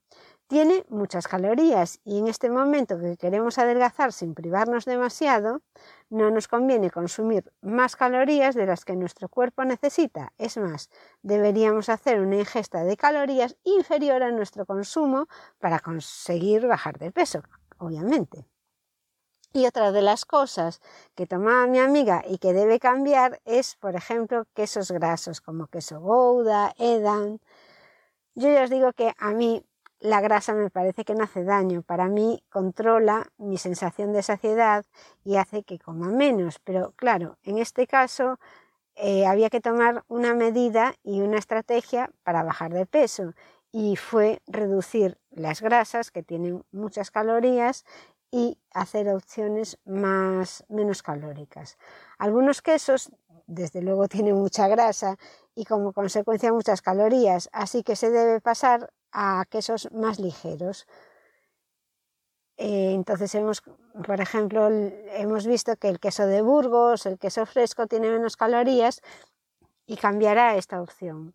tiene 0.47 0.85
muchas 0.89 1.27
calorías 1.27 1.99
y 2.05 2.19
en 2.19 2.27
este 2.27 2.49
momento 2.49 2.97
que 2.97 3.17
queremos 3.17 3.57
adelgazar 3.57 4.13
sin 4.13 4.33
privarnos 4.33 4.85
demasiado, 4.85 5.61
no 6.09 6.31
nos 6.31 6.47
conviene 6.47 6.89
consumir 6.89 7.51
más 7.61 7.95
calorías 7.95 8.55
de 8.55 8.65
las 8.65 8.85
que 8.85 8.95
nuestro 8.95 9.27
cuerpo 9.27 9.65
necesita. 9.65 10.31
Es 10.37 10.57
más, 10.57 10.89
deberíamos 11.21 11.89
hacer 11.89 12.21
una 12.21 12.37
ingesta 12.37 12.83
de 12.85 12.95
calorías 12.95 13.57
inferior 13.63 14.23
a 14.23 14.31
nuestro 14.31 14.65
consumo 14.65 15.27
para 15.59 15.79
conseguir 15.79 16.65
bajar 16.65 16.97
de 16.97 17.11
peso, 17.11 17.43
obviamente. 17.77 18.45
Y 19.53 19.65
otra 19.65 19.91
de 19.91 20.01
las 20.01 20.25
cosas 20.25 20.81
que 21.15 21.25
tomaba 21.25 21.67
mi 21.67 21.79
amiga 21.79 22.23
y 22.27 22.37
que 22.37 22.53
debe 22.53 22.79
cambiar 22.79 23.41
es, 23.43 23.75
por 23.75 23.95
ejemplo, 23.95 24.45
quesos 24.53 24.91
grasos 24.91 25.41
como 25.41 25.67
queso 25.67 25.99
Gouda, 25.99 26.73
Edam. 26.77 27.39
Yo 28.35 28.49
ya 28.53 28.63
os 28.63 28.69
digo 28.69 28.93
que 28.93 29.13
a 29.17 29.31
mí 29.31 29.65
la 29.99 30.21
grasa 30.21 30.53
me 30.53 30.69
parece 30.69 31.03
que 31.05 31.15
no 31.15 31.23
hace 31.23 31.43
daño. 31.43 31.81
Para 31.81 32.07
mí 32.07 32.43
controla 32.49 33.27
mi 33.37 33.57
sensación 33.57 34.13
de 34.13 34.23
saciedad 34.23 34.85
y 35.23 35.37
hace 35.37 35.63
que 35.63 35.79
coma 35.79 36.09
menos. 36.09 36.59
Pero 36.59 36.93
claro, 36.95 37.37
en 37.43 37.57
este 37.57 37.87
caso 37.87 38.39
eh, 38.95 39.25
había 39.25 39.49
que 39.49 39.61
tomar 39.61 40.03
una 40.07 40.33
medida 40.33 40.95
y 41.03 41.21
una 41.21 41.37
estrategia 41.37 42.11
para 42.23 42.43
bajar 42.43 42.73
de 42.73 42.85
peso. 42.85 43.33
Y 43.71 43.95
fue 43.95 44.41
reducir 44.47 45.17
las 45.29 45.61
grasas 45.61 46.11
que 46.11 46.23
tienen 46.23 46.63
muchas 46.71 47.11
calorías 47.11 47.85
y 48.31 48.57
hacer 48.73 49.09
opciones 49.09 49.77
más 49.85 50.63
menos 50.67 51.01
calóricas. 51.01 51.77
Algunos 52.17 52.61
quesos 52.61 53.11
desde 53.45 53.81
luego 53.81 54.07
tienen 54.07 54.35
mucha 54.35 54.67
grasa 54.67 55.17
y 55.55 55.65
como 55.65 55.93
consecuencia 55.93 56.53
muchas 56.53 56.81
calorías, 56.81 57.49
así 57.51 57.83
que 57.83 57.95
se 57.95 58.11
debe 58.11 58.41
pasar 58.41 58.91
a 59.19 59.45
quesos 59.49 59.89
más 59.91 60.19
ligeros. 60.19 60.85
Eh, 62.57 62.91
entonces 62.93 63.33
hemos, 63.33 63.63
por 64.05 64.21
ejemplo, 64.21 64.67
hemos 64.69 65.47
visto 65.47 65.75
que 65.75 65.89
el 65.89 65.99
queso 65.99 66.27
de 66.27 66.43
Burgos, 66.43 67.07
el 67.07 67.17
queso 67.17 67.47
fresco, 67.47 67.87
tiene 67.87 68.11
menos 68.11 68.37
calorías 68.37 69.01
y 69.87 69.97
cambiará 69.97 70.55
esta 70.55 70.79
opción. 70.81 71.33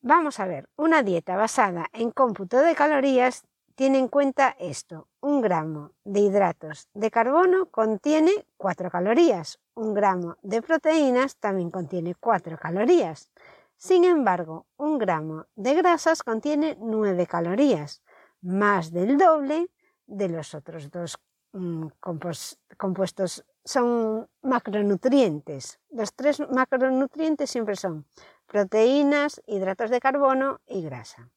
Vamos 0.00 0.40
a 0.40 0.46
ver, 0.46 0.68
una 0.76 1.04
dieta 1.04 1.36
basada 1.36 1.86
en 1.92 2.10
cómputo 2.10 2.58
de 2.58 2.74
calorías 2.74 3.44
tiene 3.76 3.98
en 3.98 4.08
cuenta 4.08 4.56
esto. 4.58 5.06
Un 5.20 5.40
gramo 5.40 5.92
de 6.02 6.18
hidratos 6.18 6.88
de 6.94 7.12
carbono 7.12 7.66
contiene 7.66 8.32
4 8.56 8.90
calorías. 8.90 9.60
Un 9.74 9.94
gramo 9.94 10.36
de 10.42 10.62
proteínas 10.62 11.36
también 11.36 11.70
contiene 11.70 12.16
4 12.16 12.58
calorías. 12.58 13.30
Sin 13.82 14.04
embargo, 14.04 14.68
un 14.76 14.96
gramo 14.96 15.46
de 15.56 15.74
grasas 15.74 16.22
contiene 16.22 16.76
9 16.78 17.26
calorías, 17.26 18.00
más 18.40 18.92
del 18.92 19.18
doble 19.18 19.70
de 20.06 20.28
los 20.28 20.54
otros 20.54 20.88
dos 20.92 21.18
mm, 21.50 21.88
compuestos. 21.98 23.44
Son 23.64 24.28
macronutrientes. 24.40 25.80
Los 25.90 26.14
tres 26.14 26.38
macronutrientes 26.48 27.50
siempre 27.50 27.74
son 27.74 28.06
proteínas, 28.46 29.42
hidratos 29.48 29.90
de 29.90 29.98
carbono 29.98 30.60
y 30.64 30.82
grasa. 30.82 31.30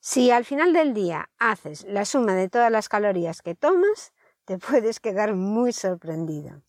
Si 0.00 0.30
al 0.30 0.46
final 0.46 0.72
del 0.72 0.94
día 0.94 1.28
haces 1.36 1.84
la 1.84 2.06
suma 2.06 2.32
de 2.32 2.48
todas 2.48 2.72
las 2.72 2.88
calorías 2.88 3.42
que 3.42 3.54
tomas, 3.54 4.14
te 4.46 4.56
puedes 4.56 4.98
quedar 5.00 5.34
muy 5.34 5.74
sorprendido. 5.74 6.62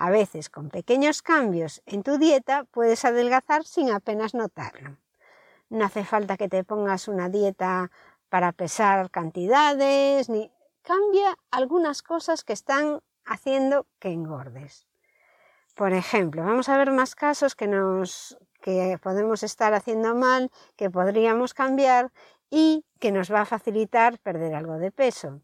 A 0.00 0.10
veces 0.10 0.48
con 0.48 0.70
pequeños 0.70 1.22
cambios 1.22 1.82
en 1.84 2.04
tu 2.04 2.18
dieta 2.18 2.62
puedes 2.70 3.04
adelgazar 3.04 3.64
sin 3.64 3.90
apenas 3.90 4.32
notarlo. 4.32 4.96
No 5.70 5.84
hace 5.84 6.04
falta 6.04 6.36
que 6.36 6.48
te 6.48 6.62
pongas 6.62 7.08
una 7.08 7.28
dieta 7.28 7.90
para 8.28 8.52
pesar 8.52 9.10
cantidades, 9.10 10.28
ni 10.28 10.52
cambia 10.82 11.36
algunas 11.50 12.02
cosas 12.02 12.44
que 12.44 12.52
están 12.52 13.00
haciendo 13.24 13.88
que 13.98 14.10
engordes. 14.10 14.86
Por 15.74 15.92
ejemplo, 15.92 16.44
vamos 16.44 16.68
a 16.68 16.78
ver 16.78 16.92
más 16.92 17.16
casos 17.16 17.56
que 17.56 17.66
nos 17.66 18.38
que 18.62 18.98
podemos 19.02 19.42
estar 19.42 19.74
haciendo 19.74 20.14
mal, 20.14 20.52
que 20.76 20.90
podríamos 20.90 21.54
cambiar 21.54 22.12
y 22.50 22.84
que 23.00 23.10
nos 23.10 23.32
va 23.32 23.40
a 23.40 23.46
facilitar 23.46 24.20
perder 24.20 24.54
algo 24.54 24.74
de 24.74 24.92
peso. 24.92 25.40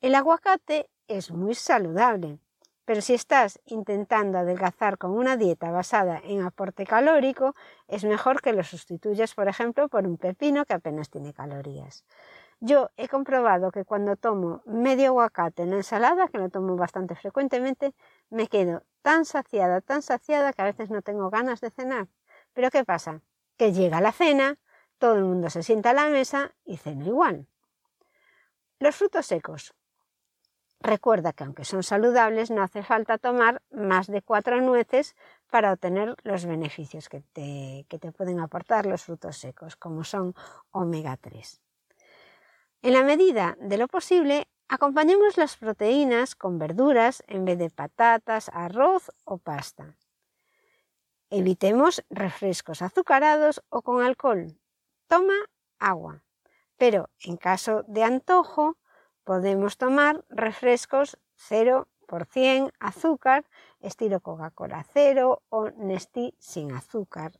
El 0.00 0.14
aguacate 0.14 0.88
es 1.08 1.32
muy 1.32 1.56
saludable, 1.56 2.38
pero 2.86 3.02
si 3.02 3.12
estás 3.12 3.60
intentando 3.66 4.38
adelgazar 4.38 4.96
con 4.96 5.10
una 5.10 5.36
dieta 5.36 5.70
basada 5.70 6.18
en 6.24 6.40
aporte 6.40 6.86
calórico, 6.86 7.54
es 7.86 8.04
mejor 8.04 8.40
que 8.40 8.54
lo 8.54 8.64
sustituyas, 8.64 9.34
por 9.34 9.48
ejemplo, 9.48 9.88
por 9.88 10.06
un 10.06 10.16
pepino 10.16 10.64
que 10.64 10.72
apenas 10.72 11.10
tiene 11.10 11.34
calorías. 11.34 12.06
Yo 12.60 12.88
he 12.96 13.08
comprobado 13.08 13.70
que 13.70 13.84
cuando 13.84 14.16
tomo 14.16 14.62
medio 14.64 15.08
aguacate 15.08 15.64
en 15.64 15.70
la 15.72 15.76
ensalada, 15.76 16.28
que 16.28 16.38
lo 16.38 16.48
tomo 16.48 16.76
bastante 16.76 17.14
frecuentemente, 17.14 17.92
me 18.30 18.46
quedo 18.46 18.82
tan 19.02 19.26
saciada, 19.26 19.82
tan 19.82 20.00
saciada 20.00 20.54
que 20.54 20.62
a 20.62 20.64
veces 20.64 20.88
no 20.88 21.02
tengo 21.02 21.28
ganas 21.28 21.60
de 21.60 21.68
cenar. 21.70 22.08
Pero 22.54 22.70
¿qué 22.70 22.82
pasa? 22.84 23.20
Que 23.58 23.74
llega 23.74 24.00
la 24.00 24.12
cena 24.12 24.58
todo 24.98 25.16
el 25.16 25.24
mundo 25.24 25.50
se 25.50 25.62
sienta 25.62 25.90
a 25.90 25.94
la 25.94 26.08
mesa 26.08 26.54
y 26.64 26.76
cena 26.78 27.04
igual. 27.04 27.46
Los 28.78 28.96
frutos 28.96 29.26
secos. 29.26 29.74
Recuerda 30.80 31.32
que 31.32 31.44
aunque 31.44 31.64
son 31.64 31.82
saludables, 31.82 32.50
no 32.50 32.62
hace 32.62 32.82
falta 32.82 33.18
tomar 33.18 33.62
más 33.70 34.06
de 34.06 34.22
cuatro 34.22 34.60
nueces 34.60 35.16
para 35.50 35.72
obtener 35.72 36.14
los 36.22 36.44
beneficios 36.44 37.08
que 37.08 37.22
te, 37.32 37.86
que 37.88 37.98
te 37.98 38.12
pueden 38.12 38.40
aportar 38.40 38.86
los 38.86 39.04
frutos 39.04 39.36
secos, 39.36 39.76
como 39.76 40.04
son 40.04 40.34
omega 40.70 41.16
3. 41.16 41.60
En 42.82 42.92
la 42.92 43.02
medida 43.02 43.56
de 43.60 43.78
lo 43.78 43.88
posible, 43.88 44.48
acompañemos 44.68 45.36
las 45.36 45.56
proteínas 45.56 46.34
con 46.34 46.58
verduras 46.58 47.24
en 47.26 47.44
vez 47.44 47.58
de 47.58 47.70
patatas, 47.70 48.50
arroz 48.52 49.10
o 49.24 49.38
pasta. 49.38 49.96
Evitemos 51.30 52.04
refrescos 52.10 52.82
azucarados 52.82 53.62
o 53.70 53.82
con 53.82 54.04
alcohol, 54.04 54.56
toma 55.08 55.34
agua. 55.78 56.22
Pero 56.76 57.08
en 57.20 57.36
caso 57.36 57.84
de 57.88 58.04
antojo 58.04 58.76
podemos 59.26 59.76
tomar 59.76 60.24
refrescos 60.30 61.18
0% 61.50 62.72
azúcar, 62.78 63.44
estilo 63.80 64.20
Coca-Cola 64.20 64.86
cero 64.94 65.42
o 65.48 65.70
Nestí 65.70 66.34
sin 66.38 66.70
azúcar. 66.70 67.32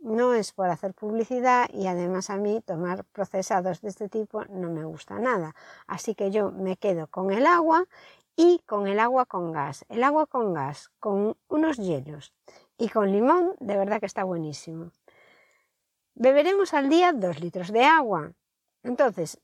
No 0.00 0.32
es 0.32 0.52
por 0.52 0.70
hacer 0.70 0.94
publicidad 0.94 1.68
y 1.72 1.86
además 1.86 2.30
a 2.30 2.38
mí 2.38 2.62
tomar 2.64 3.04
procesados 3.04 3.82
de 3.82 3.90
este 3.90 4.08
tipo 4.08 4.44
no 4.46 4.70
me 4.70 4.84
gusta 4.84 5.18
nada. 5.18 5.54
Así 5.86 6.14
que 6.14 6.30
yo 6.30 6.50
me 6.50 6.76
quedo 6.76 7.08
con 7.08 7.30
el 7.30 7.46
agua 7.46 7.84
y 8.36 8.60
con 8.66 8.86
el 8.86 8.98
agua 8.98 9.26
con 9.26 9.52
gas. 9.52 9.84
El 9.90 10.02
agua 10.02 10.26
con 10.26 10.54
gas 10.54 10.90
con 10.98 11.36
unos 11.48 11.76
hielos 11.76 12.32
y 12.78 12.88
con 12.88 13.12
limón 13.12 13.54
de 13.60 13.76
verdad 13.76 14.00
que 14.00 14.06
está 14.06 14.24
buenísimo. 14.24 14.92
Beberemos 16.14 16.72
al 16.72 16.88
día 16.88 17.12
dos 17.12 17.38
litros 17.40 17.70
de 17.70 17.84
agua. 17.84 18.32
Entonces, 18.82 19.40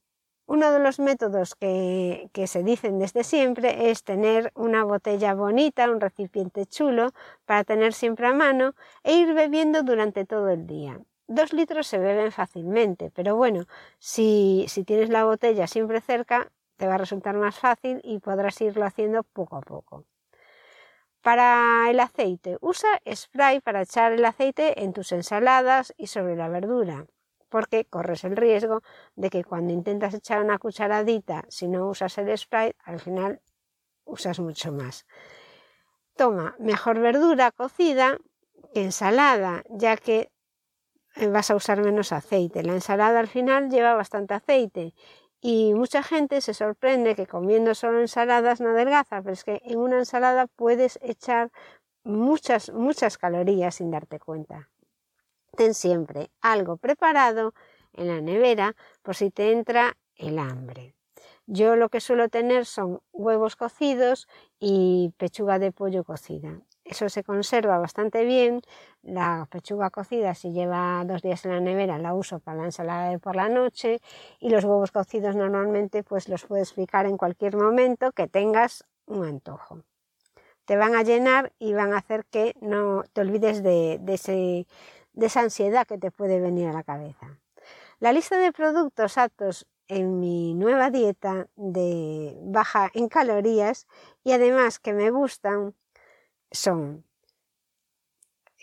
uno 0.51 0.73
de 0.73 0.81
los 0.81 0.99
métodos 0.99 1.55
que, 1.55 2.29
se 2.49 2.65
dicen 2.65 2.99
desde 2.99 3.23
siempre 3.23 3.93
es 3.93 4.03
tener 4.03 4.51
una 4.57 4.83
botella 4.83 5.33
bonita, 5.33 5.89
un 5.89 6.01
recipiente 6.01 6.67
chulo 6.67 7.13
para 7.45 7.63
tener 7.63 7.93
siempre 7.93 8.27
a 8.27 8.33
mano 8.33 8.75
e 9.05 9.15
ir 9.15 9.33
bebiendo 9.33 9.85
durante 9.85 10.25
todo 10.25 10.49
el 10.49 10.67
día. 10.67 10.99
Dos 11.29 11.53
litros 11.53 11.87
se 11.87 11.99
beben 11.99 12.33
fácilmente, 12.33 13.13
pero 13.15 13.37
bueno, 13.37 13.67
si, 14.01 14.65
si 14.67 14.83
tienes 14.83 15.09
la 15.09 15.25
botella 15.25 15.69
siempre 15.69 16.01
cerca, 16.01 16.51
te 16.77 16.89
va 16.89 16.95
a 16.95 16.99
resultar 16.99 17.37
más 17.37 17.57
fácil 17.57 18.01
y 18.03 18.19
podrás 18.19 18.61
irlo 18.61 18.85
haciendo 18.85 19.23
poco 19.23 19.57
a 19.57 19.61
poco. 19.61 20.05
Para 21.23 21.89
el 21.91 22.01
aceite, 22.01 22.59
usa 22.61 23.01
spray 23.07 23.61
para 23.61 23.83
echar 23.83 24.11
el 24.11 24.25
aceite 24.25 24.83
en 24.83 24.95
tus 24.95 25.13
ensaladas 25.13 25.95
y 25.97 26.09
sobre 26.09 26.35
la 26.35 26.49
verdura, 26.49 27.07
porque 27.51 27.85
corres 27.85 28.25
el 28.25 28.37
riesgo 28.37 28.83
de 29.17 29.29
que 29.29 29.45
cuando 29.45 29.73
intentas 29.75 30.15
echar 30.15 30.43
una 30.43 30.59
cucharadita, 30.59 31.45
si 31.49 31.69
no 31.69 31.89
usas 31.89 32.17
el 32.19 32.37
spray, 32.39 32.73
al 32.85 33.01
final 33.01 33.43
usas 34.05 34.41
mucho 34.41 34.73
más. 34.73 35.07
Toma 36.17 36.55
mejor 36.59 37.01
verdura 37.01 37.51
cocida 37.51 38.19
que 38.73 38.85
ensalada, 38.85 39.65
ya 39.69 39.97
que 39.97 40.31
eh, 41.17 41.27
vas 41.27 41.51
a 41.51 41.57
usar 41.57 41.83
menos 41.83 42.13
aceite. 42.13 42.63
La 42.63 42.73
ensalada 42.73 43.21
al 43.21 43.29
final 43.29 43.71
lleva 43.71 43.95
bastante 43.95 44.35
aceite 44.35 44.95
y 45.41 45.75
mucha 45.75 46.03
gente 46.03 46.41
se 46.41 46.55
sorprende 46.55 47.15
que 47.15 47.27
comiendo 47.27 47.75
solo 47.75 48.01
ensaladas 48.01 48.61
no 48.61 48.71
adelgaza, 48.71 49.23
pero 49.23 49.33
es 49.33 49.45
que 49.45 49.61
en 49.65 49.79
una 49.79 49.99
ensalada 49.99 50.47
puedes 50.47 50.99
echar 51.03 51.51
muchas, 52.05 52.71
muchas 52.73 53.19
calorías 53.19 53.77
sin 53.77 53.91
darte 53.91 54.19
cuenta. 54.19 54.69
Ten 55.57 55.75
siempre 55.75 56.31
algo 56.41 56.77
preparado 56.77 57.55
en 57.93 58.09
la 58.09 58.21
nevera 58.21 58.77
por 59.03 59.15
si 59.17 59.31
te 59.31 59.53
entra 59.53 59.97
el 60.17 60.39
hambre. 60.39 60.95
Yo 61.53 61.75
lo 61.75 61.89
que 61.89 62.01
suelo 62.01 62.29
tener 62.29 62.65
son 62.65 63.01
huevos 63.13 63.57
cocidos 63.57 64.29
y 64.61 65.13
pechuga 65.19 65.59
de 65.59 65.73
pollo 65.73 66.05
cocida. 66.05 66.61
eso 66.85 67.09
se 67.09 67.25
conserva 67.25 67.79
bastante 67.79 68.25
bien. 68.25 68.63
La 69.03 69.49
pechuga 69.51 69.91
cocida, 69.91 70.35
si 70.35 70.53
lleva 70.53 71.05
dos 71.05 71.23
días 71.23 71.45
en 71.45 71.53
la 71.53 71.61
nevera, 71.61 71.99
la 71.99 72.15
uso 72.15 72.39
para 72.39 72.59
la 72.59 72.65
ensalada 72.67 73.11
de 73.11 73.19
por 73.19 73.35
la 73.37 73.49
noche. 73.49 74.01
Y 74.39 74.51
los 74.51 74.65
huevos 74.65 74.93
cocidos 74.93 75.35
normalmente 75.35 76.05
pues 76.05 76.29
los 76.29 76.45
puedes 76.45 76.73
picar 76.73 77.07
en 77.07 77.17
cualquier 77.17 77.57
momento 77.57 78.13
que 78.13 78.29
tengas 78.29 78.85
un 79.07 79.25
antojo. 79.25 79.83
Te 80.67 80.77
van 80.77 80.95
a 80.95 81.03
llenar 81.03 81.53
y 81.59 81.73
van 81.73 81.93
a 81.93 81.99
hacer 81.99 82.27
que 82.27 82.55
no 82.61 83.03
te 83.13 83.23
olvides 83.23 83.65
de, 83.65 83.99
de 84.01 84.19
esa 85.15 85.41
ansiedad 85.41 85.87
que 85.87 85.99
te 85.99 86.11
puede 86.11 86.41
venir 86.41 86.69
a 86.69 86.73
la 86.73 86.83
cabeza. 86.83 87.39
La 87.99 88.13
lista 88.13 88.39
de 88.39 88.53
productos 88.53 89.19
aptos 89.19 89.67
en 89.89 90.21
mi 90.21 90.55
nueva 90.55 90.91
dieta 90.91 91.49
de 91.57 92.39
baja 92.43 92.91
en 92.95 93.09
calorías 93.09 93.87
y 94.23 94.33
además 94.33 94.79
que 94.79 94.93
me 94.93 95.11
gustan 95.11 95.75
son 96.51 97.05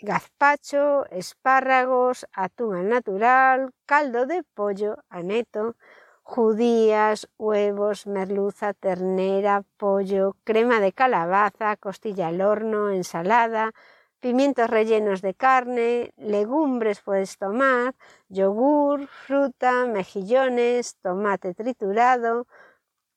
gazpacho, 0.00 1.06
espárragos, 1.10 2.26
atún 2.32 2.76
al 2.76 2.88
natural, 2.88 3.72
caldo 3.84 4.26
de 4.26 4.42
pollo 4.42 5.04
aneto, 5.08 5.76
judías, 6.22 7.28
huevos, 7.38 8.06
merluza, 8.06 8.74
ternera, 8.74 9.64
pollo, 9.76 10.36
crema 10.44 10.80
de 10.80 10.92
calabaza, 10.92 11.76
costilla 11.76 12.28
al 12.28 12.40
horno, 12.40 12.90
ensalada, 12.90 13.72
pimientos 14.20 14.68
rellenos 14.68 15.22
de 15.22 15.34
carne, 15.34 16.12
legumbres 16.16 17.00
puedes 17.00 17.38
tomar, 17.38 17.94
yogur, 18.28 19.06
fruta, 19.06 19.86
mejillones, 19.86 20.96
tomate 21.02 21.54
triturado, 21.54 22.46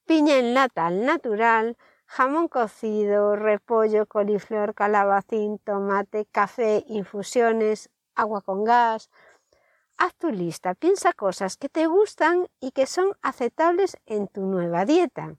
piña 0.06 0.38
en 0.38 0.54
lata 0.54 0.88
al 0.88 1.06
natural, 1.06 1.78
jamón 2.06 2.48
cocido, 2.48 3.36
repollo, 3.36 4.06
coliflor, 4.06 4.76
calabacín, 4.76 5.60
tomate, 5.60 6.26
café, 6.32 6.84
infusiones, 6.88 7.90
agua 8.16 8.42
con 8.42 8.64
gas. 8.64 9.10
Haz 9.98 10.16
tu 10.16 10.30
lista, 10.32 10.76
piensa 10.76 11.14
cosas 11.14 11.58
que 11.58 11.70
te 11.70 11.88
gustan 11.88 12.48
y 12.60 12.72
que 12.72 12.86
son 12.86 13.14
aceptables 13.22 13.98
en 14.06 14.28
tu 14.28 14.42
nueva 14.42 14.86
dieta. 14.86 15.38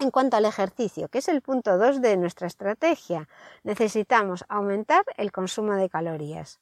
En 0.00 0.12
cuanto 0.12 0.36
al 0.36 0.44
ejercicio, 0.44 1.08
que 1.08 1.18
es 1.18 1.28
el 1.28 1.42
punto 1.42 1.76
2 1.76 2.00
de 2.00 2.16
nuestra 2.16 2.46
estrategia, 2.46 3.28
necesitamos 3.64 4.44
aumentar 4.48 5.04
el 5.16 5.32
consumo 5.32 5.74
de 5.74 5.88
calorías, 5.88 6.60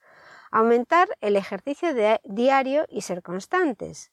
aumentar 0.51 1.09
el 1.21 1.37
ejercicio 1.37 1.91
diario 2.25 2.87
y 2.89 3.03
ser 3.03 3.23
constantes. 3.23 4.11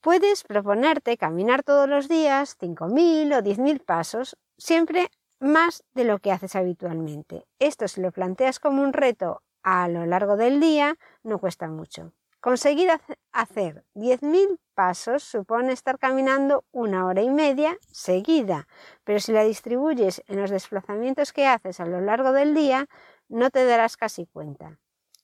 Puedes 0.00 0.44
proponerte 0.44 1.16
caminar 1.16 1.64
todos 1.64 1.88
los 1.88 2.08
días 2.08 2.56
5.000 2.60 3.36
o 3.36 3.42
10.000 3.42 3.84
pasos, 3.84 4.36
siempre 4.58 5.10
más 5.40 5.82
de 5.94 6.04
lo 6.04 6.20
que 6.20 6.30
haces 6.30 6.54
habitualmente. 6.54 7.46
Esto 7.58 7.88
si 7.88 8.00
lo 8.00 8.12
planteas 8.12 8.60
como 8.60 8.82
un 8.82 8.92
reto 8.92 9.42
a 9.64 9.88
lo 9.88 10.06
largo 10.06 10.36
del 10.36 10.60
día, 10.60 10.98
no 11.24 11.38
cuesta 11.38 11.66
mucho. 11.66 12.12
Conseguir 12.44 12.90
hacer 13.32 13.86
10.000 13.94 14.60
pasos 14.74 15.22
supone 15.22 15.72
estar 15.72 15.98
caminando 15.98 16.66
una 16.72 17.06
hora 17.06 17.22
y 17.22 17.30
media 17.30 17.78
seguida, 17.90 18.68
pero 19.02 19.18
si 19.18 19.32
la 19.32 19.44
distribuyes 19.44 20.22
en 20.26 20.42
los 20.42 20.50
desplazamientos 20.50 21.32
que 21.32 21.46
haces 21.46 21.80
a 21.80 21.86
lo 21.86 22.02
largo 22.02 22.32
del 22.32 22.54
día, 22.54 22.86
no 23.30 23.48
te 23.48 23.64
darás 23.64 23.96
casi 23.96 24.26
cuenta. 24.26 24.78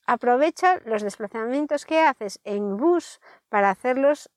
Aprovecha 0.06 0.80
los 0.86 1.02
desplazamientos 1.02 1.84
que 1.84 2.00
haces 2.00 2.40
en 2.42 2.78
bus 2.78 3.20
para 3.50 3.68
hacerlos 3.68 4.30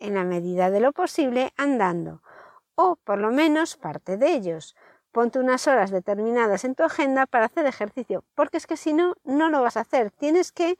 en 0.00 0.16
la 0.16 0.24
medida 0.24 0.72
de 0.72 0.80
lo 0.80 0.90
posible 0.90 1.52
andando, 1.56 2.20
o 2.74 2.96
por 2.96 3.18
lo 3.20 3.30
menos 3.30 3.76
parte 3.76 4.16
de 4.16 4.32
ellos. 4.32 4.74
Ponte 5.12 5.38
unas 5.38 5.68
horas 5.68 5.92
determinadas 5.92 6.64
en 6.64 6.74
tu 6.74 6.82
agenda 6.82 7.26
para 7.26 7.44
hacer 7.44 7.64
ejercicio, 7.66 8.24
porque 8.34 8.56
es 8.56 8.66
que 8.66 8.76
si 8.76 8.92
no, 8.92 9.14
no 9.22 9.50
lo 9.50 9.62
vas 9.62 9.76
a 9.76 9.82
hacer. 9.82 10.10
Tienes 10.10 10.50
que 10.50 10.76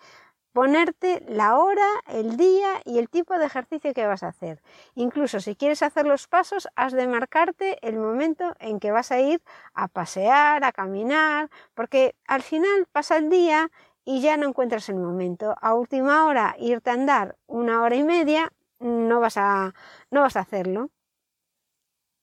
ponerte 0.54 1.20
la 1.26 1.58
hora, 1.58 1.86
el 2.06 2.36
día 2.36 2.80
y 2.84 2.98
el 2.98 3.10
tipo 3.10 3.36
de 3.36 3.46
ejercicio 3.46 3.92
que 3.92 4.06
vas 4.06 4.22
a 4.22 4.28
hacer. 4.28 4.62
Incluso 4.94 5.40
si 5.40 5.56
quieres 5.56 5.82
hacer 5.82 6.06
los 6.06 6.28
pasos, 6.28 6.68
has 6.76 6.92
de 6.92 7.08
marcarte 7.08 7.76
el 7.86 7.96
momento 7.96 8.54
en 8.60 8.78
que 8.78 8.92
vas 8.92 9.10
a 9.10 9.20
ir 9.20 9.42
a 9.74 9.88
pasear, 9.88 10.62
a 10.64 10.70
caminar, 10.70 11.50
porque 11.74 12.14
al 12.28 12.42
final 12.42 12.86
pasa 12.92 13.16
el 13.16 13.30
día 13.30 13.72
y 14.04 14.20
ya 14.20 14.36
no 14.36 14.46
encuentras 14.46 14.88
el 14.88 14.96
momento. 14.96 15.56
A 15.60 15.74
última 15.74 16.24
hora, 16.24 16.54
irte 16.60 16.90
a 16.90 16.94
andar 16.94 17.36
una 17.46 17.82
hora 17.82 17.96
y 17.96 18.04
media, 18.04 18.52
no 18.78 19.18
vas 19.18 19.36
a, 19.36 19.74
no 20.12 20.20
vas 20.20 20.36
a 20.36 20.40
hacerlo. 20.40 20.90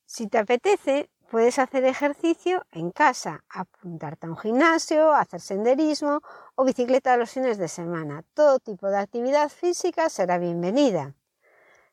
Si 0.06 0.28
te 0.28 0.38
apetece, 0.38 1.10
Puedes 1.32 1.60
hacer 1.60 1.86
ejercicio 1.86 2.66
en 2.74 2.92
casa, 2.92 3.46
apuntarte 3.48 4.28
a 4.28 4.32
un 4.32 4.38
gimnasio, 4.38 5.14
hacer 5.14 5.40
senderismo 5.40 6.20
o 6.62 6.64
bicicleta 6.64 7.18
los 7.18 7.32
fines 7.32 7.58
de 7.58 7.68
semana. 7.68 8.24
Todo 8.36 8.60
tipo 8.60 8.88
de 8.88 9.00
actividad 9.00 9.50
física 9.50 10.10
será 10.10 10.38
bienvenida. 10.38 11.16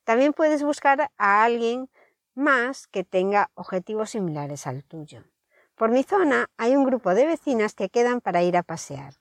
También 0.04 0.34
puedes 0.34 0.62
buscar 0.62 1.10
a 1.16 1.42
alguien 1.42 1.88
más 2.34 2.86
que 2.86 3.02
tenga 3.02 3.50
objetivos 3.54 4.10
similares 4.10 4.66
al 4.66 4.84
tuyo. 4.84 5.24
Por 5.74 5.90
mi 5.90 6.02
zona 6.02 6.50
hay 6.58 6.76
un 6.76 6.84
grupo 6.84 7.14
de 7.14 7.24
vecinas 7.24 7.72
que 7.72 7.88
quedan 7.88 8.20
para 8.20 8.42
ir 8.42 8.58
a 8.58 8.62
pasear. 8.62 9.14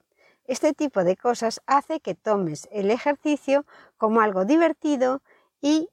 Este 0.44 0.74
tipo 0.74 1.06
de 1.06 1.16
cosas 1.16 1.62
hace 1.66 2.02
que 2.02 2.14
tomes 2.14 2.68
el 2.74 2.92
ejercicio 2.92 3.66
como 3.96 4.20
algo 4.20 4.44
divertido 4.44 5.22
y 5.62 5.88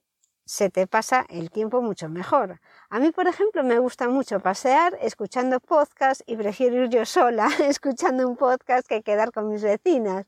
se 0.44 0.70
te 0.70 0.86
pasa 0.86 1.26
el 1.28 1.50
tiempo 1.50 1.82
mucho 1.82 2.08
mejor. 2.08 2.60
A 2.90 2.98
mí, 2.98 3.10
por 3.12 3.26
ejemplo, 3.26 3.64
me 3.64 3.78
gusta 3.78 4.08
mucho 4.08 4.40
pasear 4.40 4.96
escuchando 5.00 5.60
podcast 5.60 6.20
y 6.26 6.36
prefiero 6.36 6.84
ir 6.84 6.90
yo 6.90 7.06
sola 7.06 7.48
escuchando 7.68 8.28
un 8.28 8.36
podcast 8.36 8.86
que 8.86 9.02
quedar 9.02 9.32
con 9.32 9.48
mis 9.48 9.62
vecinas. 9.62 10.26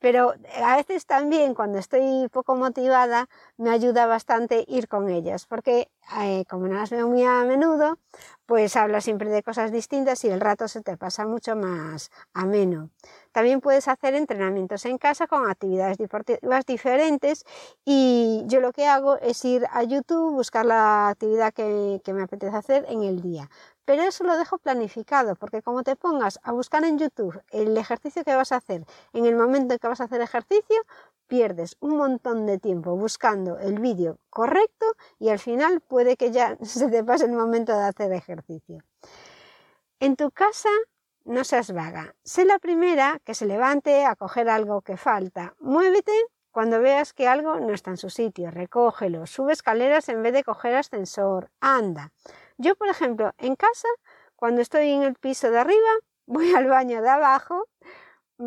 Pero 0.00 0.34
a 0.62 0.76
veces 0.76 1.06
también 1.06 1.54
cuando 1.54 1.78
estoy 1.78 2.28
poco 2.30 2.54
motivada 2.56 3.28
me 3.56 3.70
ayuda 3.70 4.06
bastante 4.06 4.64
ir 4.68 4.88
con 4.88 5.08
ellas, 5.08 5.46
porque 5.46 5.90
eh, 6.20 6.44
como 6.48 6.68
no 6.68 6.74
las 6.74 6.90
veo 6.90 7.08
muy 7.08 7.24
a 7.24 7.44
menudo, 7.44 7.98
pues 8.46 8.76
hablas 8.76 9.04
siempre 9.04 9.28
de 9.30 9.42
cosas 9.42 9.72
distintas 9.72 10.24
y 10.24 10.28
el 10.28 10.40
rato 10.40 10.68
se 10.68 10.80
te 10.82 10.96
pasa 10.96 11.26
mucho 11.26 11.56
más 11.56 12.10
ameno. 12.32 12.90
También 13.32 13.60
puedes 13.60 13.88
hacer 13.88 14.14
entrenamientos 14.14 14.84
en 14.86 14.98
casa 14.98 15.26
con 15.26 15.48
actividades 15.50 15.98
deportivas 15.98 16.64
diferentes 16.66 17.44
y 17.84 18.44
yo 18.46 18.60
lo 18.60 18.72
que 18.72 18.86
hago 18.86 19.16
es 19.18 19.44
ir 19.44 19.66
a 19.70 19.82
YouTube, 19.82 20.32
buscar 20.34 20.64
la 20.66 21.08
actividad 21.08 21.52
que, 21.52 22.00
que 22.04 22.12
me 22.12 22.22
apetece 22.22 22.56
hacer 22.56 22.84
en 22.88 23.02
el 23.02 23.20
día. 23.20 23.48
Pero 23.88 24.02
eso 24.02 24.22
lo 24.22 24.36
dejo 24.36 24.58
planificado, 24.58 25.34
porque 25.34 25.62
como 25.62 25.82
te 25.82 25.96
pongas 25.96 26.38
a 26.42 26.52
buscar 26.52 26.84
en 26.84 26.98
YouTube 26.98 27.42
el 27.50 27.74
ejercicio 27.78 28.22
que 28.22 28.34
vas 28.34 28.52
a 28.52 28.56
hacer 28.56 28.84
en 29.14 29.24
el 29.24 29.34
momento 29.34 29.72
en 29.72 29.78
que 29.78 29.88
vas 29.88 30.02
a 30.02 30.04
hacer 30.04 30.20
ejercicio, 30.20 30.76
pierdes 31.26 31.74
un 31.80 31.96
montón 31.96 32.44
de 32.44 32.58
tiempo 32.58 32.94
buscando 32.96 33.58
el 33.58 33.78
vídeo 33.78 34.18
correcto 34.28 34.84
y 35.18 35.30
al 35.30 35.38
final 35.38 35.80
puede 35.80 36.18
que 36.18 36.30
ya 36.30 36.58
se 36.62 36.90
te 36.90 37.02
pase 37.02 37.24
el 37.24 37.32
momento 37.32 37.72
de 37.72 37.84
hacer 37.84 38.12
ejercicio. 38.12 38.84
En 40.00 40.16
tu 40.16 40.32
casa 40.32 40.68
no 41.24 41.42
seas 41.44 41.72
vaga. 41.72 42.14
Sé 42.24 42.44
la 42.44 42.58
primera 42.58 43.22
que 43.24 43.32
se 43.32 43.46
levante 43.46 44.04
a 44.04 44.16
coger 44.16 44.50
algo 44.50 44.82
que 44.82 44.98
falta. 44.98 45.54
Muévete 45.60 46.12
cuando 46.50 46.78
veas 46.80 47.14
que 47.14 47.26
algo 47.26 47.58
no 47.58 47.72
está 47.72 47.92
en 47.92 47.96
su 47.96 48.10
sitio. 48.10 48.50
Recógelo. 48.50 49.26
Sube 49.26 49.54
escaleras 49.54 50.10
en 50.10 50.22
vez 50.22 50.34
de 50.34 50.44
coger 50.44 50.76
ascensor. 50.76 51.50
Anda. 51.60 52.12
Yo, 52.58 52.74
por 52.74 52.88
ejemplo, 52.88 53.32
en 53.38 53.54
casa, 53.54 53.88
cuando 54.36 54.60
estoy 54.60 54.90
en 54.90 55.02
el 55.04 55.14
piso 55.14 55.50
de 55.50 55.58
arriba, 55.60 55.90
voy 56.26 56.52
al 56.54 56.66
baño 56.66 57.00
de 57.02 57.08
abajo 57.08 57.64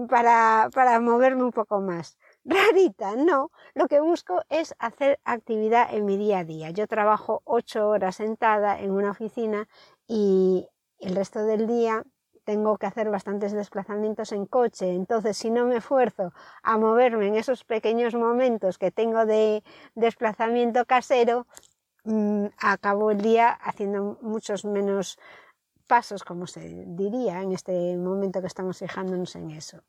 para, 0.10 0.70
para 0.74 1.00
moverme 1.00 1.44
un 1.44 1.52
poco 1.52 1.80
más. 1.82 2.18
Rarita, 2.44 3.16
no. 3.16 3.52
Lo 3.74 3.88
que 3.88 4.02
busco 4.02 4.44
es 4.50 4.76
hacer 4.80 5.20
actividad 5.24 5.94
en 5.94 6.06
mi 6.06 6.18
día 6.18 6.40
a 6.40 6.44
día. 6.44 6.72
Yo 6.72 6.88
trabajo 6.88 7.42
ocho 7.46 7.88
horas 7.90 8.18
sentada 8.18 8.80
en 8.80 8.92
una 8.92 9.12
oficina 9.12 9.68
y 10.08 10.68
el 11.00 11.16
resto 11.16 11.44
del 11.46 11.68
día 11.68 12.04
tengo 12.44 12.78
que 12.78 12.88
hacer 12.88 13.10
bastantes 13.10 13.52
desplazamientos 13.54 14.32
en 14.32 14.46
coche, 14.46 14.94
entonces 14.94 15.38
si 15.38 15.52
no 15.52 15.66
me 15.66 15.78
esfuerzo 15.78 16.34
a 16.64 16.78
moverme 16.78 17.28
en 17.28 17.36
esos 17.36 17.64
pequeños 17.64 18.16
momentos 18.16 18.78
que 18.80 18.92
tengo 18.92 19.26
de 19.26 19.64
desplazamiento 19.94 20.86
casero, 20.86 21.46
mm, 22.04 22.48
acabo 22.58 23.12
el 23.12 23.22
día 23.22 23.50
haciendo 23.50 24.18
muchos 24.22 24.66
menos 24.66 25.18
pasos, 25.88 26.24
como 26.24 26.48
se 26.48 26.62
diría 26.88 27.42
en 27.42 27.52
este 27.52 27.98
momento 27.98 28.42
que 28.42 28.48
estamos 28.48 28.80
fijándonos 28.80 29.36
en 29.36 29.52
eso. 29.52 29.84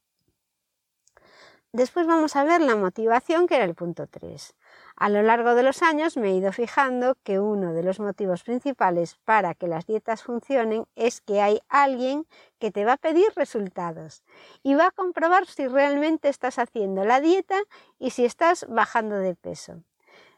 Después 1.75 2.07
vamos 2.07 2.37
a 2.37 2.45
ver 2.45 2.61
la 2.61 2.77
motivación, 2.77 3.47
que 3.47 3.57
era 3.57 3.65
el 3.65 3.75
punto 3.75 4.07
3. 4.07 4.55
A 4.95 5.09
lo 5.09 5.23
largo 5.23 5.55
de 5.55 5.63
los 5.63 5.83
años 5.83 6.19
me 6.19 6.29
he 6.29 6.35
ido 6.37 6.53
fijando 6.53 7.17
que 7.23 7.41
uno 7.41 7.73
de 7.73 7.83
los 7.83 7.99
motivos 7.99 8.43
principales 8.43 9.17
para 9.25 9.55
que 9.55 9.69
las 9.69 9.87
dietas 9.87 10.23
funcionen 10.23 10.85
es 10.97 11.23
que 11.23 11.41
hay 11.41 11.61
alguien 11.71 12.27
que 12.59 12.73
te 12.73 12.85
va 12.85 12.95
a 12.95 12.97
pedir 12.99 13.33
resultados 13.37 14.23
y 14.63 14.75
va 14.75 14.89
a 14.89 14.91
comprobar 14.91 15.47
si 15.47 15.67
realmente 15.67 16.29
estás 16.29 16.59
haciendo 16.59 17.07
la 17.07 17.23
dieta 17.23 17.59
y 17.99 18.11
si 18.11 18.27
estás 18.27 18.67
bajando 18.69 19.17
de 19.17 19.35
peso. 19.35 19.83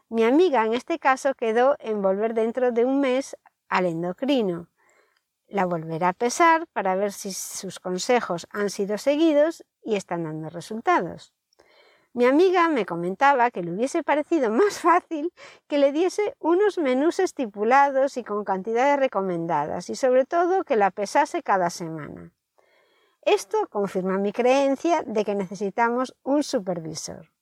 Mi 0.07 0.23
amiga 0.23 0.63
en 0.65 0.75
este 0.75 0.99
caso 0.99 1.33
quedó 1.33 1.75
en 1.79 2.03
volver 2.03 2.35
dentro 2.35 2.71
de 2.71 2.85
un 2.85 2.99
mes 2.99 3.35
al 3.69 3.87
endocrino. 3.87 4.67
La 5.47 5.65
volverá 5.65 6.09
a 6.09 6.13
pesar 6.13 6.67
para 6.73 6.95
ver 6.95 7.11
si 7.11 7.33
sus 7.33 7.79
consejos 7.79 8.47
han 8.51 8.69
sido 8.69 8.99
seguidos 8.99 9.65
y 9.83 9.95
están 9.95 10.23
dando 10.23 10.49
resultados. 10.49 11.33
Mi 12.13 12.25
amiga 12.25 12.69
me 12.69 12.85
comentaba 12.85 13.49
que 13.49 13.63
le 13.63 13.71
hubiese 13.71 14.03
parecido 14.03 14.51
más 14.51 14.79
fácil 14.79 15.33
que 15.67 15.79
le 15.79 15.91
diese 15.91 16.35
unos 16.39 16.77
menús 16.77 17.19
estipulados 17.19 18.15
y 18.17 18.23
con 18.23 18.45
cantidades 18.45 18.99
recomendadas 18.99 19.89
y 19.89 19.95
sobre 19.95 20.25
todo 20.25 20.63
que 20.63 20.75
la 20.75 20.91
pesase 20.91 21.41
cada 21.41 21.71
semana. 21.71 22.31
Esto 23.23 23.67
confirma 23.69 24.19
mi 24.19 24.31
creencia 24.31 25.01
de 25.01 25.25
que 25.25 25.33
necesitamos 25.33 26.15
un 26.21 26.43
supervisor. 26.43 27.34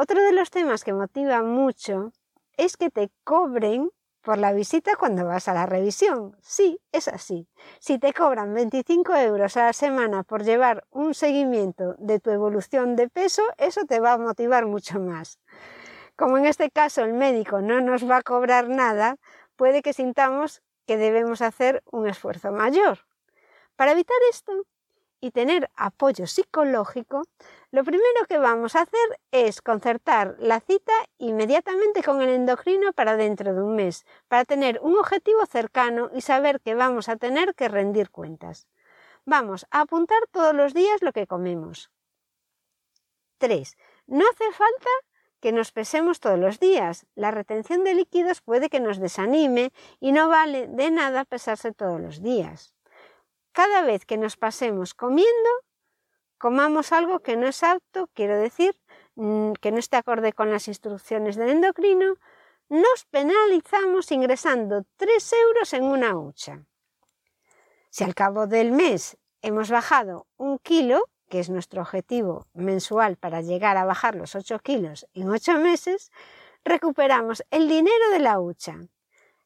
Otro 0.00 0.22
de 0.22 0.30
los 0.30 0.50
temas 0.50 0.84
que 0.84 0.92
motiva 0.92 1.42
mucho 1.42 2.12
es 2.56 2.76
que 2.76 2.88
te 2.88 3.10
cobren 3.24 3.90
por 4.22 4.38
la 4.38 4.52
visita 4.52 4.94
cuando 4.94 5.24
vas 5.24 5.48
a 5.48 5.54
la 5.54 5.66
revisión. 5.66 6.36
Sí, 6.40 6.80
es 6.92 7.08
así. 7.08 7.48
Si 7.80 7.98
te 7.98 8.12
cobran 8.12 8.54
25 8.54 9.16
euros 9.16 9.56
a 9.56 9.64
la 9.66 9.72
semana 9.72 10.22
por 10.22 10.44
llevar 10.44 10.86
un 10.90 11.14
seguimiento 11.14 11.96
de 11.98 12.20
tu 12.20 12.30
evolución 12.30 12.94
de 12.94 13.08
peso, 13.08 13.42
eso 13.56 13.86
te 13.86 13.98
va 13.98 14.12
a 14.12 14.18
motivar 14.18 14.66
mucho 14.66 15.00
más. 15.00 15.40
Como 16.14 16.38
en 16.38 16.46
este 16.46 16.70
caso 16.70 17.02
el 17.02 17.12
médico 17.12 17.60
no 17.60 17.80
nos 17.80 18.08
va 18.08 18.18
a 18.18 18.22
cobrar 18.22 18.68
nada, 18.68 19.16
puede 19.56 19.82
que 19.82 19.92
sintamos 19.92 20.62
que 20.86 20.96
debemos 20.96 21.42
hacer 21.42 21.82
un 21.90 22.06
esfuerzo 22.06 22.52
mayor. 22.52 23.00
Para 23.74 23.92
evitar 23.92 24.16
esto, 24.30 24.52
y 25.20 25.30
tener 25.32 25.70
apoyo 25.76 26.26
psicológico, 26.26 27.22
lo 27.70 27.84
primero 27.84 28.24
que 28.28 28.38
vamos 28.38 28.76
a 28.76 28.82
hacer 28.82 29.20
es 29.30 29.60
concertar 29.60 30.36
la 30.38 30.60
cita 30.60 30.92
inmediatamente 31.18 32.02
con 32.02 32.22
el 32.22 32.30
endocrino 32.30 32.92
para 32.92 33.16
dentro 33.16 33.54
de 33.54 33.62
un 33.62 33.76
mes, 33.76 34.06
para 34.28 34.44
tener 34.44 34.80
un 34.82 34.96
objetivo 34.96 35.44
cercano 35.46 36.10
y 36.14 36.20
saber 36.20 36.60
que 36.60 36.74
vamos 36.74 37.08
a 37.08 37.16
tener 37.16 37.54
que 37.54 37.68
rendir 37.68 38.10
cuentas. 38.10 38.68
Vamos 39.24 39.66
a 39.70 39.80
apuntar 39.80 40.26
todos 40.30 40.54
los 40.54 40.72
días 40.72 41.02
lo 41.02 41.12
que 41.12 41.26
comemos. 41.26 41.90
3. 43.38 43.76
No 44.06 44.24
hace 44.28 44.50
falta 44.52 44.88
que 45.40 45.52
nos 45.52 45.70
pesemos 45.70 46.18
todos 46.20 46.38
los 46.38 46.58
días. 46.58 47.06
La 47.14 47.30
retención 47.30 47.84
de 47.84 47.94
líquidos 47.94 48.40
puede 48.40 48.70
que 48.70 48.80
nos 48.80 48.98
desanime 48.98 49.72
y 50.00 50.12
no 50.12 50.28
vale 50.28 50.66
de 50.66 50.90
nada 50.90 51.24
pesarse 51.24 51.72
todos 51.72 52.00
los 52.00 52.22
días 52.22 52.77
cada 53.58 53.82
vez 53.82 54.06
que 54.06 54.18
nos 54.18 54.36
pasemos 54.36 54.94
comiendo, 54.94 55.50
comamos 56.38 56.92
algo 56.92 57.18
que 57.24 57.36
no 57.36 57.48
es 57.48 57.64
apto, 57.64 58.08
quiero 58.14 58.38
decir, 58.38 58.80
mm, 59.16 59.54
que 59.54 59.72
no 59.72 59.80
esté 59.80 59.96
acorde 59.96 60.32
con 60.32 60.52
las 60.52 60.68
instrucciones 60.68 61.34
del 61.34 61.48
endocrino, 61.48 62.14
nos 62.68 63.04
penalizamos 63.10 64.12
ingresando 64.12 64.84
3 64.96 65.32
euros 65.32 65.72
en 65.72 65.82
una 65.82 66.16
hucha. 66.16 66.62
Si 67.90 68.04
al 68.04 68.14
cabo 68.14 68.46
del 68.46 68.70
mes 68.70 69.16
hemos 69.42 69.70
bajado 69.70 70.28
un 70.36 70.60
kilo, 70.60 71.02
que 71.28 71.40
es 71.40 71.50
nuestro 71.50 71.82
objetivo 71.82 72.46
mensual 72.54 73.16
para 73.16 73.40
llegar 73.40 73.76
a 73.76 73.84
bajar 73.84 74.14
los 74.14 74.36
8 74.36 74.60
kilos 74.60 75.04
en 75.14 75.30
8 75.30 75.58
meses, 75.58 76.12
recuperamos 76.64 77.42
el 77.50 77.68
dinero 77.68 78.10
de 78.12 78.20
la 78.20 78.38
hucha. 78.38 78.76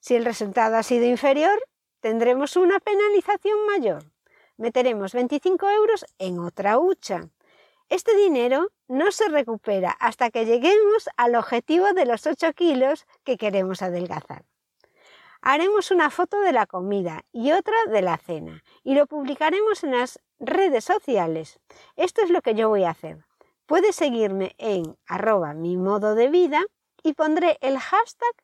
Si 0.01 0.15
el 0.17 0.27
resultado 0.27 0.77
ha 0.77 0.83
sido 0.83 1.07
inferior, 1.07 1.59
tendremos 2.03 2.57
una 2.57 2.81
penalización 2.81 3.65
mayor. 3.67 4.05
Meteremos 4.57 5.15
25 5.15 5.71
euros 5.71 6.05
en 6.19 6.41
otra 6.41 6.79
hucha. 6.79 7.29
Este 7.89 8.15
dinero 8.17 8.71
no 8.89 9.13
se 9.13 9.29
recupera 9.29 9.93
hasta 9.93 10.31
que 10.31 10.45
lleguemos 10.45 11.09
al 11.17 11.37
objetivo 11.37 11.93
de 11.95 12.05
los 12.05 12.27
8 12.27 12.53
kilos 12.55 13.07
que 13.25 13.39
queremos 13.39 13.83
adelgazar. 13.83 14.45
Haremos 15.41 15.91
una 15.91 16.11
foto 16.11 16.41
de 16.41 16.53
la 16.53 16.67
comida 16.67 17.25
y 17.33 17.53
otra 17.53 17.75
de 17.89 18.03
la 18.03 18.19
cena 18.19 18.63
y 18.83 18.95
lo 18.95 19.07
publicaremos 19.07 19.85
en 19.85 19.93
las 19.93 20.21
redes 20.39 20.85
sociales. 20.85 21.61
Esto 21.97 22.23
es 22.23 22.31
lo 22.31 22.43
que 22.43 22.55
yo 22.55 22.69
voy 22.69 22.85
a 22.85 22.91
hacer. 22.91 23.25
Puedes 23.67 23.95
seguirme 23.95 24.55
en 24.59 24.97
arroba 25.07 25.55
mi 25.55 25.77
modo 25.77 26.15
de 26.15 26.29
vida 26.29 26.63
y 27.03 27.15
pondré 27.15 27.59
el 27.61 27.79
hashtag 27.79 28.35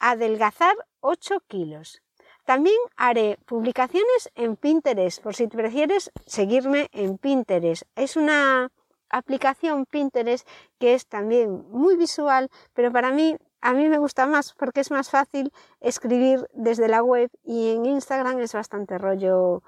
adelgazar 0.00 0.74
8 1.00 1.40
kilos. 1.46 2.02
También 2.52 2.76
haré 2.98 3.38
publicaciones 3.46 4.30
en 4.34 4.56
Pinterest, 4.56 5.22
por 5.22 5.34
si 5.34 5.46
prefieres 5.46 6.12
seguirme 6.26 6.90
en 6.92 7.16
Pinterest. 7.16 7.84
Es 7.96 8.14
una 8.14 8.70
aplicación 9.08 9.86
Pinterest 9.86 10.46
que 10.78 10.92
es 10.92 11.06
también 11.06 11.64
muy 11.70 11.96
visual, 11.96 12.50
pero 12.74 12.92
para 12.92 13.10
mí 13.10 13.38
a 13.62 13.72
mí 13.72 13.88
me 13.88 13.96
gusta 13.96 14.26
más 14.26 14.52
porque 14.52 14.80
es 14.80 14.90
más 14.90 15.08
fácil 15.08 15.50
escribir 15.80 16.46
desde 16.52 16.88
la 16.88 17.02
web 17.02 17.30
y 17.42 17.70
en 17.70 17.86
Instagram 17.86 18.40
es 18.40 18.52
bastante 18.52 18.98
rollo 18.98 19.62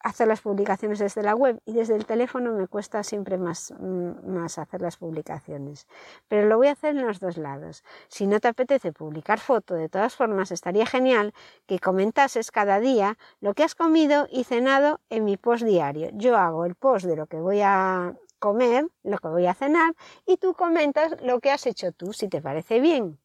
hacer 0.00 0.28
las 0.28 0.40
publicaciones 0.40 0.98
desde 0.98 1.22
la 1.22 1.34
web 1.34 1.60
y 1.64 1.72
desde 1.72 1.96
el 1.96 2.06
teléfono 2.06 2.52
me 2.52 2.66
cuesta 2.66 3.02
siempre 3.02 3.38
más, 3.38 3.72
mm, 3.78 4.30
más 4.30 4.58
hacer 4.58 4.82
las 4.82 4.96
publicaciones. 4.96 5.86
Pero 6.28 6.48
lo 6.48 6.56
voy 6.56 6.68
a 6.68 6.72
hacer 6.72 6.96
en 6.96 7.06
los 7.06 7.20
dos 7.20 7.36
lados. 7.36 7.84
Si 8.08 8.26
no 8.26 8.40
te 8.40 8.48
apetece 8.48 8.92
publicar 8.92 9.38
foto, 9.40 9.74
de 9.74 9.88
todas 9.88 10.16
formas 10.16 10.50
estaría 10.50 10.86
genial 10.86 11.34
que 11.66 11.78
comentases 11.78 12.50
cada 12.50 12.80
día 12.80 13.18
lo 13.40 13.54
que 13.54 13.64
has 13.64 13.74
comido 13.74 14.26
y 14.30 14.44
cenado 14.44 15.00
en 15.10 15.24
mi 15.24 15.36
post 15.36 15.64
diario. 15.64 16.10
Yo 16.14 16.36
hago 16.36 16.64
el 16.64 16.74
post 16.74 17.06
de 17.06 17.16
lo 17.16 17.26
que 17.26 17.40
voy 17.40 17.60
a 17.62 18.14
comer, 18.38 18.86
lo 19.04 19.18
que 19.18 19.28
voy 19.28 19.46
a 19.46 19.54
cenar 19.54 19.94
y 20.26 20.38
tú 20.38 20.54
comentas 20.54 21.20
lo 21.22 21.40
que 21.40 21.50
has 21.50 21.66
hecho 21.66 21.92
tú, 21.92 22.12
si 22.12 22.28
te 22.28 22.40
parece 22.40 22.80
bien. 22.80 23.18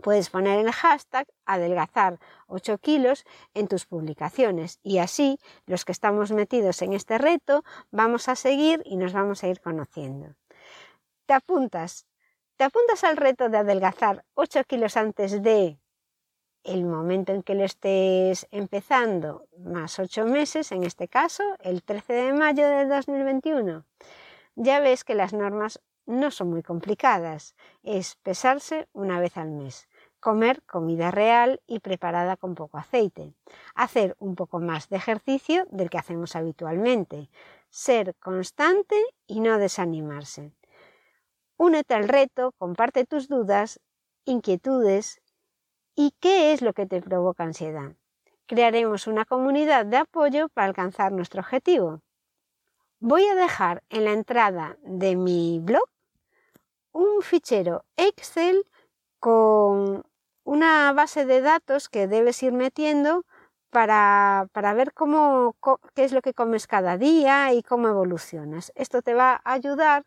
Puedes 0.00 0.30
poner 0.30 0.60
el 0.60 0.70
hashtag 0.70 1.26
adelgazar 1.44 2.20
8 2.46 2.78
kilos 2.78 3.24
en 3.54 3.66
tus 3.66 3.84
publicaciones 3.84 4.78
y 4.84 4.98
así 4.98 5.40
los 5.66 5.84
que 5.84 5.90
estamos 5.90 6.30
metidos 6.30 6.82
en 6.82 6.92
este 6.92 7.18
reto 7.18 7.64
vamos 7.90 8.28
a 8.28 8.36
seguir 8.36 8.80
y 8.84 8.96
nos 8.96 9.12
vamos 9.12 9.42
a 9.42 9.48
ir 9.48 9.60
conociendo. 9.60 10.36
Te 11.26 11.34
apuntas, 11.34 12.06
te 12.56 12.62
apuntas 12.62 13.02
al 13.02 13.16
reto 13.16 13.48
de 13.48 13.58
adelgazar 13.58 14.24
8 14.34 14.62
kilos 14.68 14.96
antes 14.96 15.42
de 15.42 15.78
el 16.62 16.84
momento 16.84 17.32
en 17.32 17.42
que 17.42 17.54
lo 17.54 17.64
estés 17.64 18.46
empezando, 18.52 19.48
más 19.58 19.98
8 19.98 20.26
meses, 20.26 20.70
en 20.70 20.84
este 20.84 21.08
caso, 21.08 21.42
el 21.60 21.82
13 21.82 22.12
de 22.12 22.32
mayo 22.34 22.68
de 22.68 22.86
2021. 22.86 23.84
Ya 24.54 24.78
ves 24.80 25.02
que 25.02 25.14
las 25.14 25.32
normas 25.32 25.80
no 26.06 26.30
son 26.30 26.50
muy 26.50 26.62
complicadas, 26.62 27.54
es 27.82 28.16
pesarse 28.16 28.88
una 28.92 29.20
vez 29.20 29.36
al 29.36 29.50
mes, 29.50 29.87
comer 30.20 30.62
comida 30.64 31.10
real 31.10 31.60
y 31.66 31.80
preparada 31.80 32.36
con 32.36 32.54
poco 32.54 32.78
aceite, 32.78 33.34
hacer 33.74 34.16
un 34.18 34.34
poco 34.34 34.58
más 34.60 34.88
de 34.88 34.96
ejercicio 34.96 35.66
del 35.70 35.90
que 35.90 35.98
hacemos 35.98 36.36
habitualmente, 36.36 37.30
ser 37.70 38.14
constante 38.16 38.96
y 39.26 39.40
no 39.40 39.58
desanimarse. 39.58 40.52
Únete 41.56 41.94
al 41.94 42.08
reto, 42.08 42.52
comparte 42.58 43.04
tus 43.04 43.28
dudas, 43.28 43.80
inquietudes 44.24 45.20
y 45.94 46.14
qué 46.20 46.52
es 46.52 46.62
lo 46.62 46.72
que 46.72 46.86
te 46.86 47.02
provoca 47.02 47.44
ansiedad. 47.44 47.92
Crearemos 48.46 49.06
una 49.06 49.24
comunidad 49.24 49.84
de 49.84 49.98
apoyo 49.98 50.48
para 50.48 50.68
alcanzar 50.68 51.12
nuestro 51.12 51.40
objetivo. 51.40 52.00
Voy 53.00 53.24
a 53.26 53.34
dejar 53.34 53.82
en 53.90 54.04
la 54.04 54.12
entrada 54.12 54.78
de 54.82 55.16
mi 55.16 55.60
blog 55.60 55.88
un 56.92 57.22
fichero 57.22 57.84
Excel 57.96 58.64
con 59.20 60.04
una 60.44 60.92
base 60.92 61.26
de 61.26 61.40
datos 61.42 61.88
que 61.88 62.06
debes 62.06 62.42
ir 62.42 62.52
metiendo 62.52 63.24
para, 63.70 64.48
ver 64.74 64.92
cómo, 64.94 65.56
qué 65.94 66.04
es 66.04 66.12
lo 66.12 66.22
que 66.22 66.34
comes 66.34 66.66
cada 66.66 66.96
día 66.96 67.52
y 67.52 67.62
cómo 67.62 67.88
evolucionas. 67.88 68.72
Esto 68.74 69.02
te 69.02 69.14
va 69.14 69.40
a 69.44 69.52
ayudar 69.52 70.06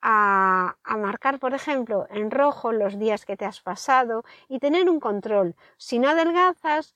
a, 0.00 0.76
a, 0.82 0.96
marcar, 0.96 1.38
por 1.38 1.54
ejemplo, 1.54 2.06
en 2.10 2.30
rojo 2.30 2.72
los 2.72 2.98
días 2.98 3.24
que 3.26 3.36
te 3.36 3.44
has 3.44 3.60
pasado 3.60 4.24
y 4.48 4.58
tener 4.58 4.88
un 4.90 5.00
control. 5.00 5.54
Si 5.76 5.98
no 5.98 6.08
adelgazas, 6.10 6.94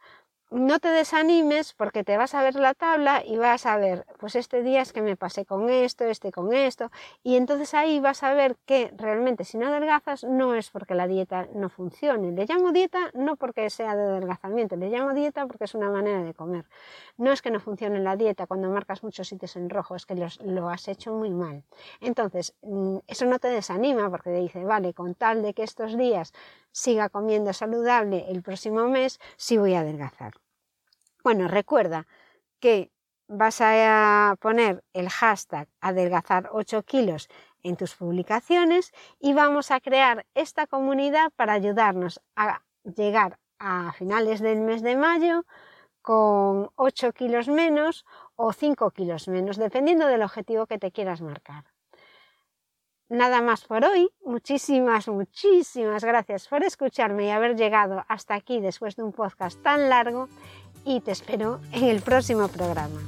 no 0.51 0.79
te 0.79 0.89
desanimes 0.89 1.75
porque 1.75 2.05
te 2.05 2.17
vas 2.17 2.35
a 2.35 2.43
ver 2.43 2.55
la 2.57 2.75
tabla 2.75 3.23
y 3.25 3.37
vas 3.37 3.67
a 3.67 3.77
ver, 3.77 4.07
pues 4.19 4.37
este 4.37 4.63
día 4.63 4.81
es 4.83 4.93
que 4.93 5.03
me 5.03 5.17
pasé 5.17 5.45
con 5.45 5.69
esto, 5.71 6.05
este 6.05 6.33
con 6.33 6.53
esto, 6.53 6.91
y 7.23 7.37
entonces 7.37 7.75
ahí 7.75 8.01
vas 8.01 8.23
a 8.23 8.33
ver 8.35 8.57
que 8.67 8.93
realmente 8.97 9.45
si 9.45 9.59
no 9.59 9.67
adelgazas 9.69 10.25
no 10.25 10.55
es 10.55 10.71
porque 10.71 10.95
la 10.95 11.07
dieta 11.07 11.49
no 11.55 11.69
funcione. 11.69 12.33
Le 12.33 12.47
llamo 12.47 12.73
dieta 12.73 13.11
no 13.15 13.37
porque 13.37 13.71
sea 13.71 13.97
de 13.97 14.05
adelgazamiento, 14.05 14.77
le 14.77 14.89
llamo 14.91 15.15
dieta 15.15 15.47
porque 15.47 15.65
es 15.65 15.75
una 15.75 15.91
manera 15.91 16.23
de 16.23 16.35
comer. 16.35 16.65
No 17.19 17.33
es 17.33 17.41
que 17.41 17.51
no 17.51 17.61
funcione 17.61 18.01
la 18.01 18.17
dieta 18.17 18.47
cuando 18.47 18.69
marcas 18.69 19.03
muchos 19.03 19.29
sitios 19.29 19.57
en 19.57 19.71
rojo, 19.71 19.97
es 19.97 20.05
que 20.05 20.15
lo 20.15 20.69
has 20.69 20.89
hecho 20.89 21.15
muy 21.15 21.31
mal. 21.31 21.65
Entonces, 22.01 22.55
mm, 22.63 22.99
eso 23.07 23.25
no 23.25 23.39
te 23.39 23.49
desanima 23.49 24.11
porque 24.11 24.31
te 24.31 24.41
dice, 24.41 24.65
vale, 24.65 24.93
con 24.93 25.15
tal 25.15 25.43
de 25.43 25.55
que 25.55 25.63
estos 25.63 25.97
días 25.97 26.33
siga 26.73 27.09
comiendo 27.09 27.53
saludable 27.53 28.27
el 28.29 28.43
próximo 28.43 28.87
mes, 28.89 29.19
sí 29.37 29.57
voy 29.57 29.75
a 29.75 29.81
adelgazar. 29.81 30.33
Bueno, 31.25 31.49
recuerda 31.49 32.07
que 32.61 32.91
vas 33.29 33.61
a 33.61 34.37
poner 34.41 34.85
el 34.93 35.09
hashtag 35.09 35.69
adelgazar 35.81 36.51
8 36.53 36.83
kilos 36.85 37.29
en 37.63 37.77
tus 37.77 37.95
publicaciones 37.95 38.93
y 39.19 39.33
vamos 39.33 39.71
a 39.71 39.81
crear 39.81 40.27
esta 40.35 40.67
comunidad 40.67 41.33
para 41.35 41.55
ayudarnos 41.55 42.21
a 42.37 42.63
llegar 42.85 43.39
a 43.59 43.93
finales 43.93 44.41
del 44.41 44.61
mes 44.61 44.83
de 44.83 44.97
mayo 44.97 45.45
con 46.07 46.71
8 46.77 47.13
kilos 47.15 47.49
menos 47.49 48.05
o 48.37 48.53
5 48.53 48.93
kilos 48.93 49.27
menos, 49.27 49.57
dependiendo 49.57 50.07
del 50.07 50.23
objetivo 50.23 50.69
que 50.69 50.79
te 50.79 50.93
quieras 50.93 51.21
marcar. 51.21 51.65
Nada 53.09 53.43
más 53.43 53.65
por 53.65 53.85
hoy. 53.85 54.09
Muchísimas, 54.25 55.09
muchísimas 55.09 56.05
gracias 56.05 56.47
por 56.47 56.63
escucharme 56.63 57.27
y 57.27 57.31
haber 57.31 57.57
llegado 57.57 58.05
hasta 58.07 58.35
aquí 58.35 58.61
después 58.61 58.95
de 58.95 59.03
un 59.03 59.11
podcast 59.11 59.61
tan 59.63 59.89
largo 59.89 60.29
y 60.85 61.01
te 61.01 61.11
espero 61.11 61.59
en 61.73 61.87
el 61.87 62.01
próximo 62.03 62.47
programa. 62.47 63.01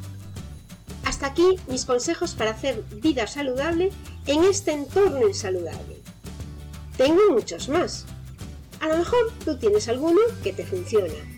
Hasta 1.06 1.28
aquí 1.28 1.56
mis 1.68 1.84
consejos 1.84 2.34
para 2.34 2.50
hacer 2.50 2.82
vida 3.00 3.28
saludable 3.28 3.92
en 4.26 4.42
este 4.42 4.72
entorno 4.72 5.24
insaludable. 5.28 6.02
Tengo 6.96 7.22
muchos 7.30 7.68
más. 7.68 8.06
A 8.80 8.88
lo 8.88 8.96
mejor 8.96 9.30
tú 9.44 9.56
tienes 9.56 9.88
alguno 9.88 10.20
que 10.42 10.52
te 10.52 10.64
funciona 10.64 11.37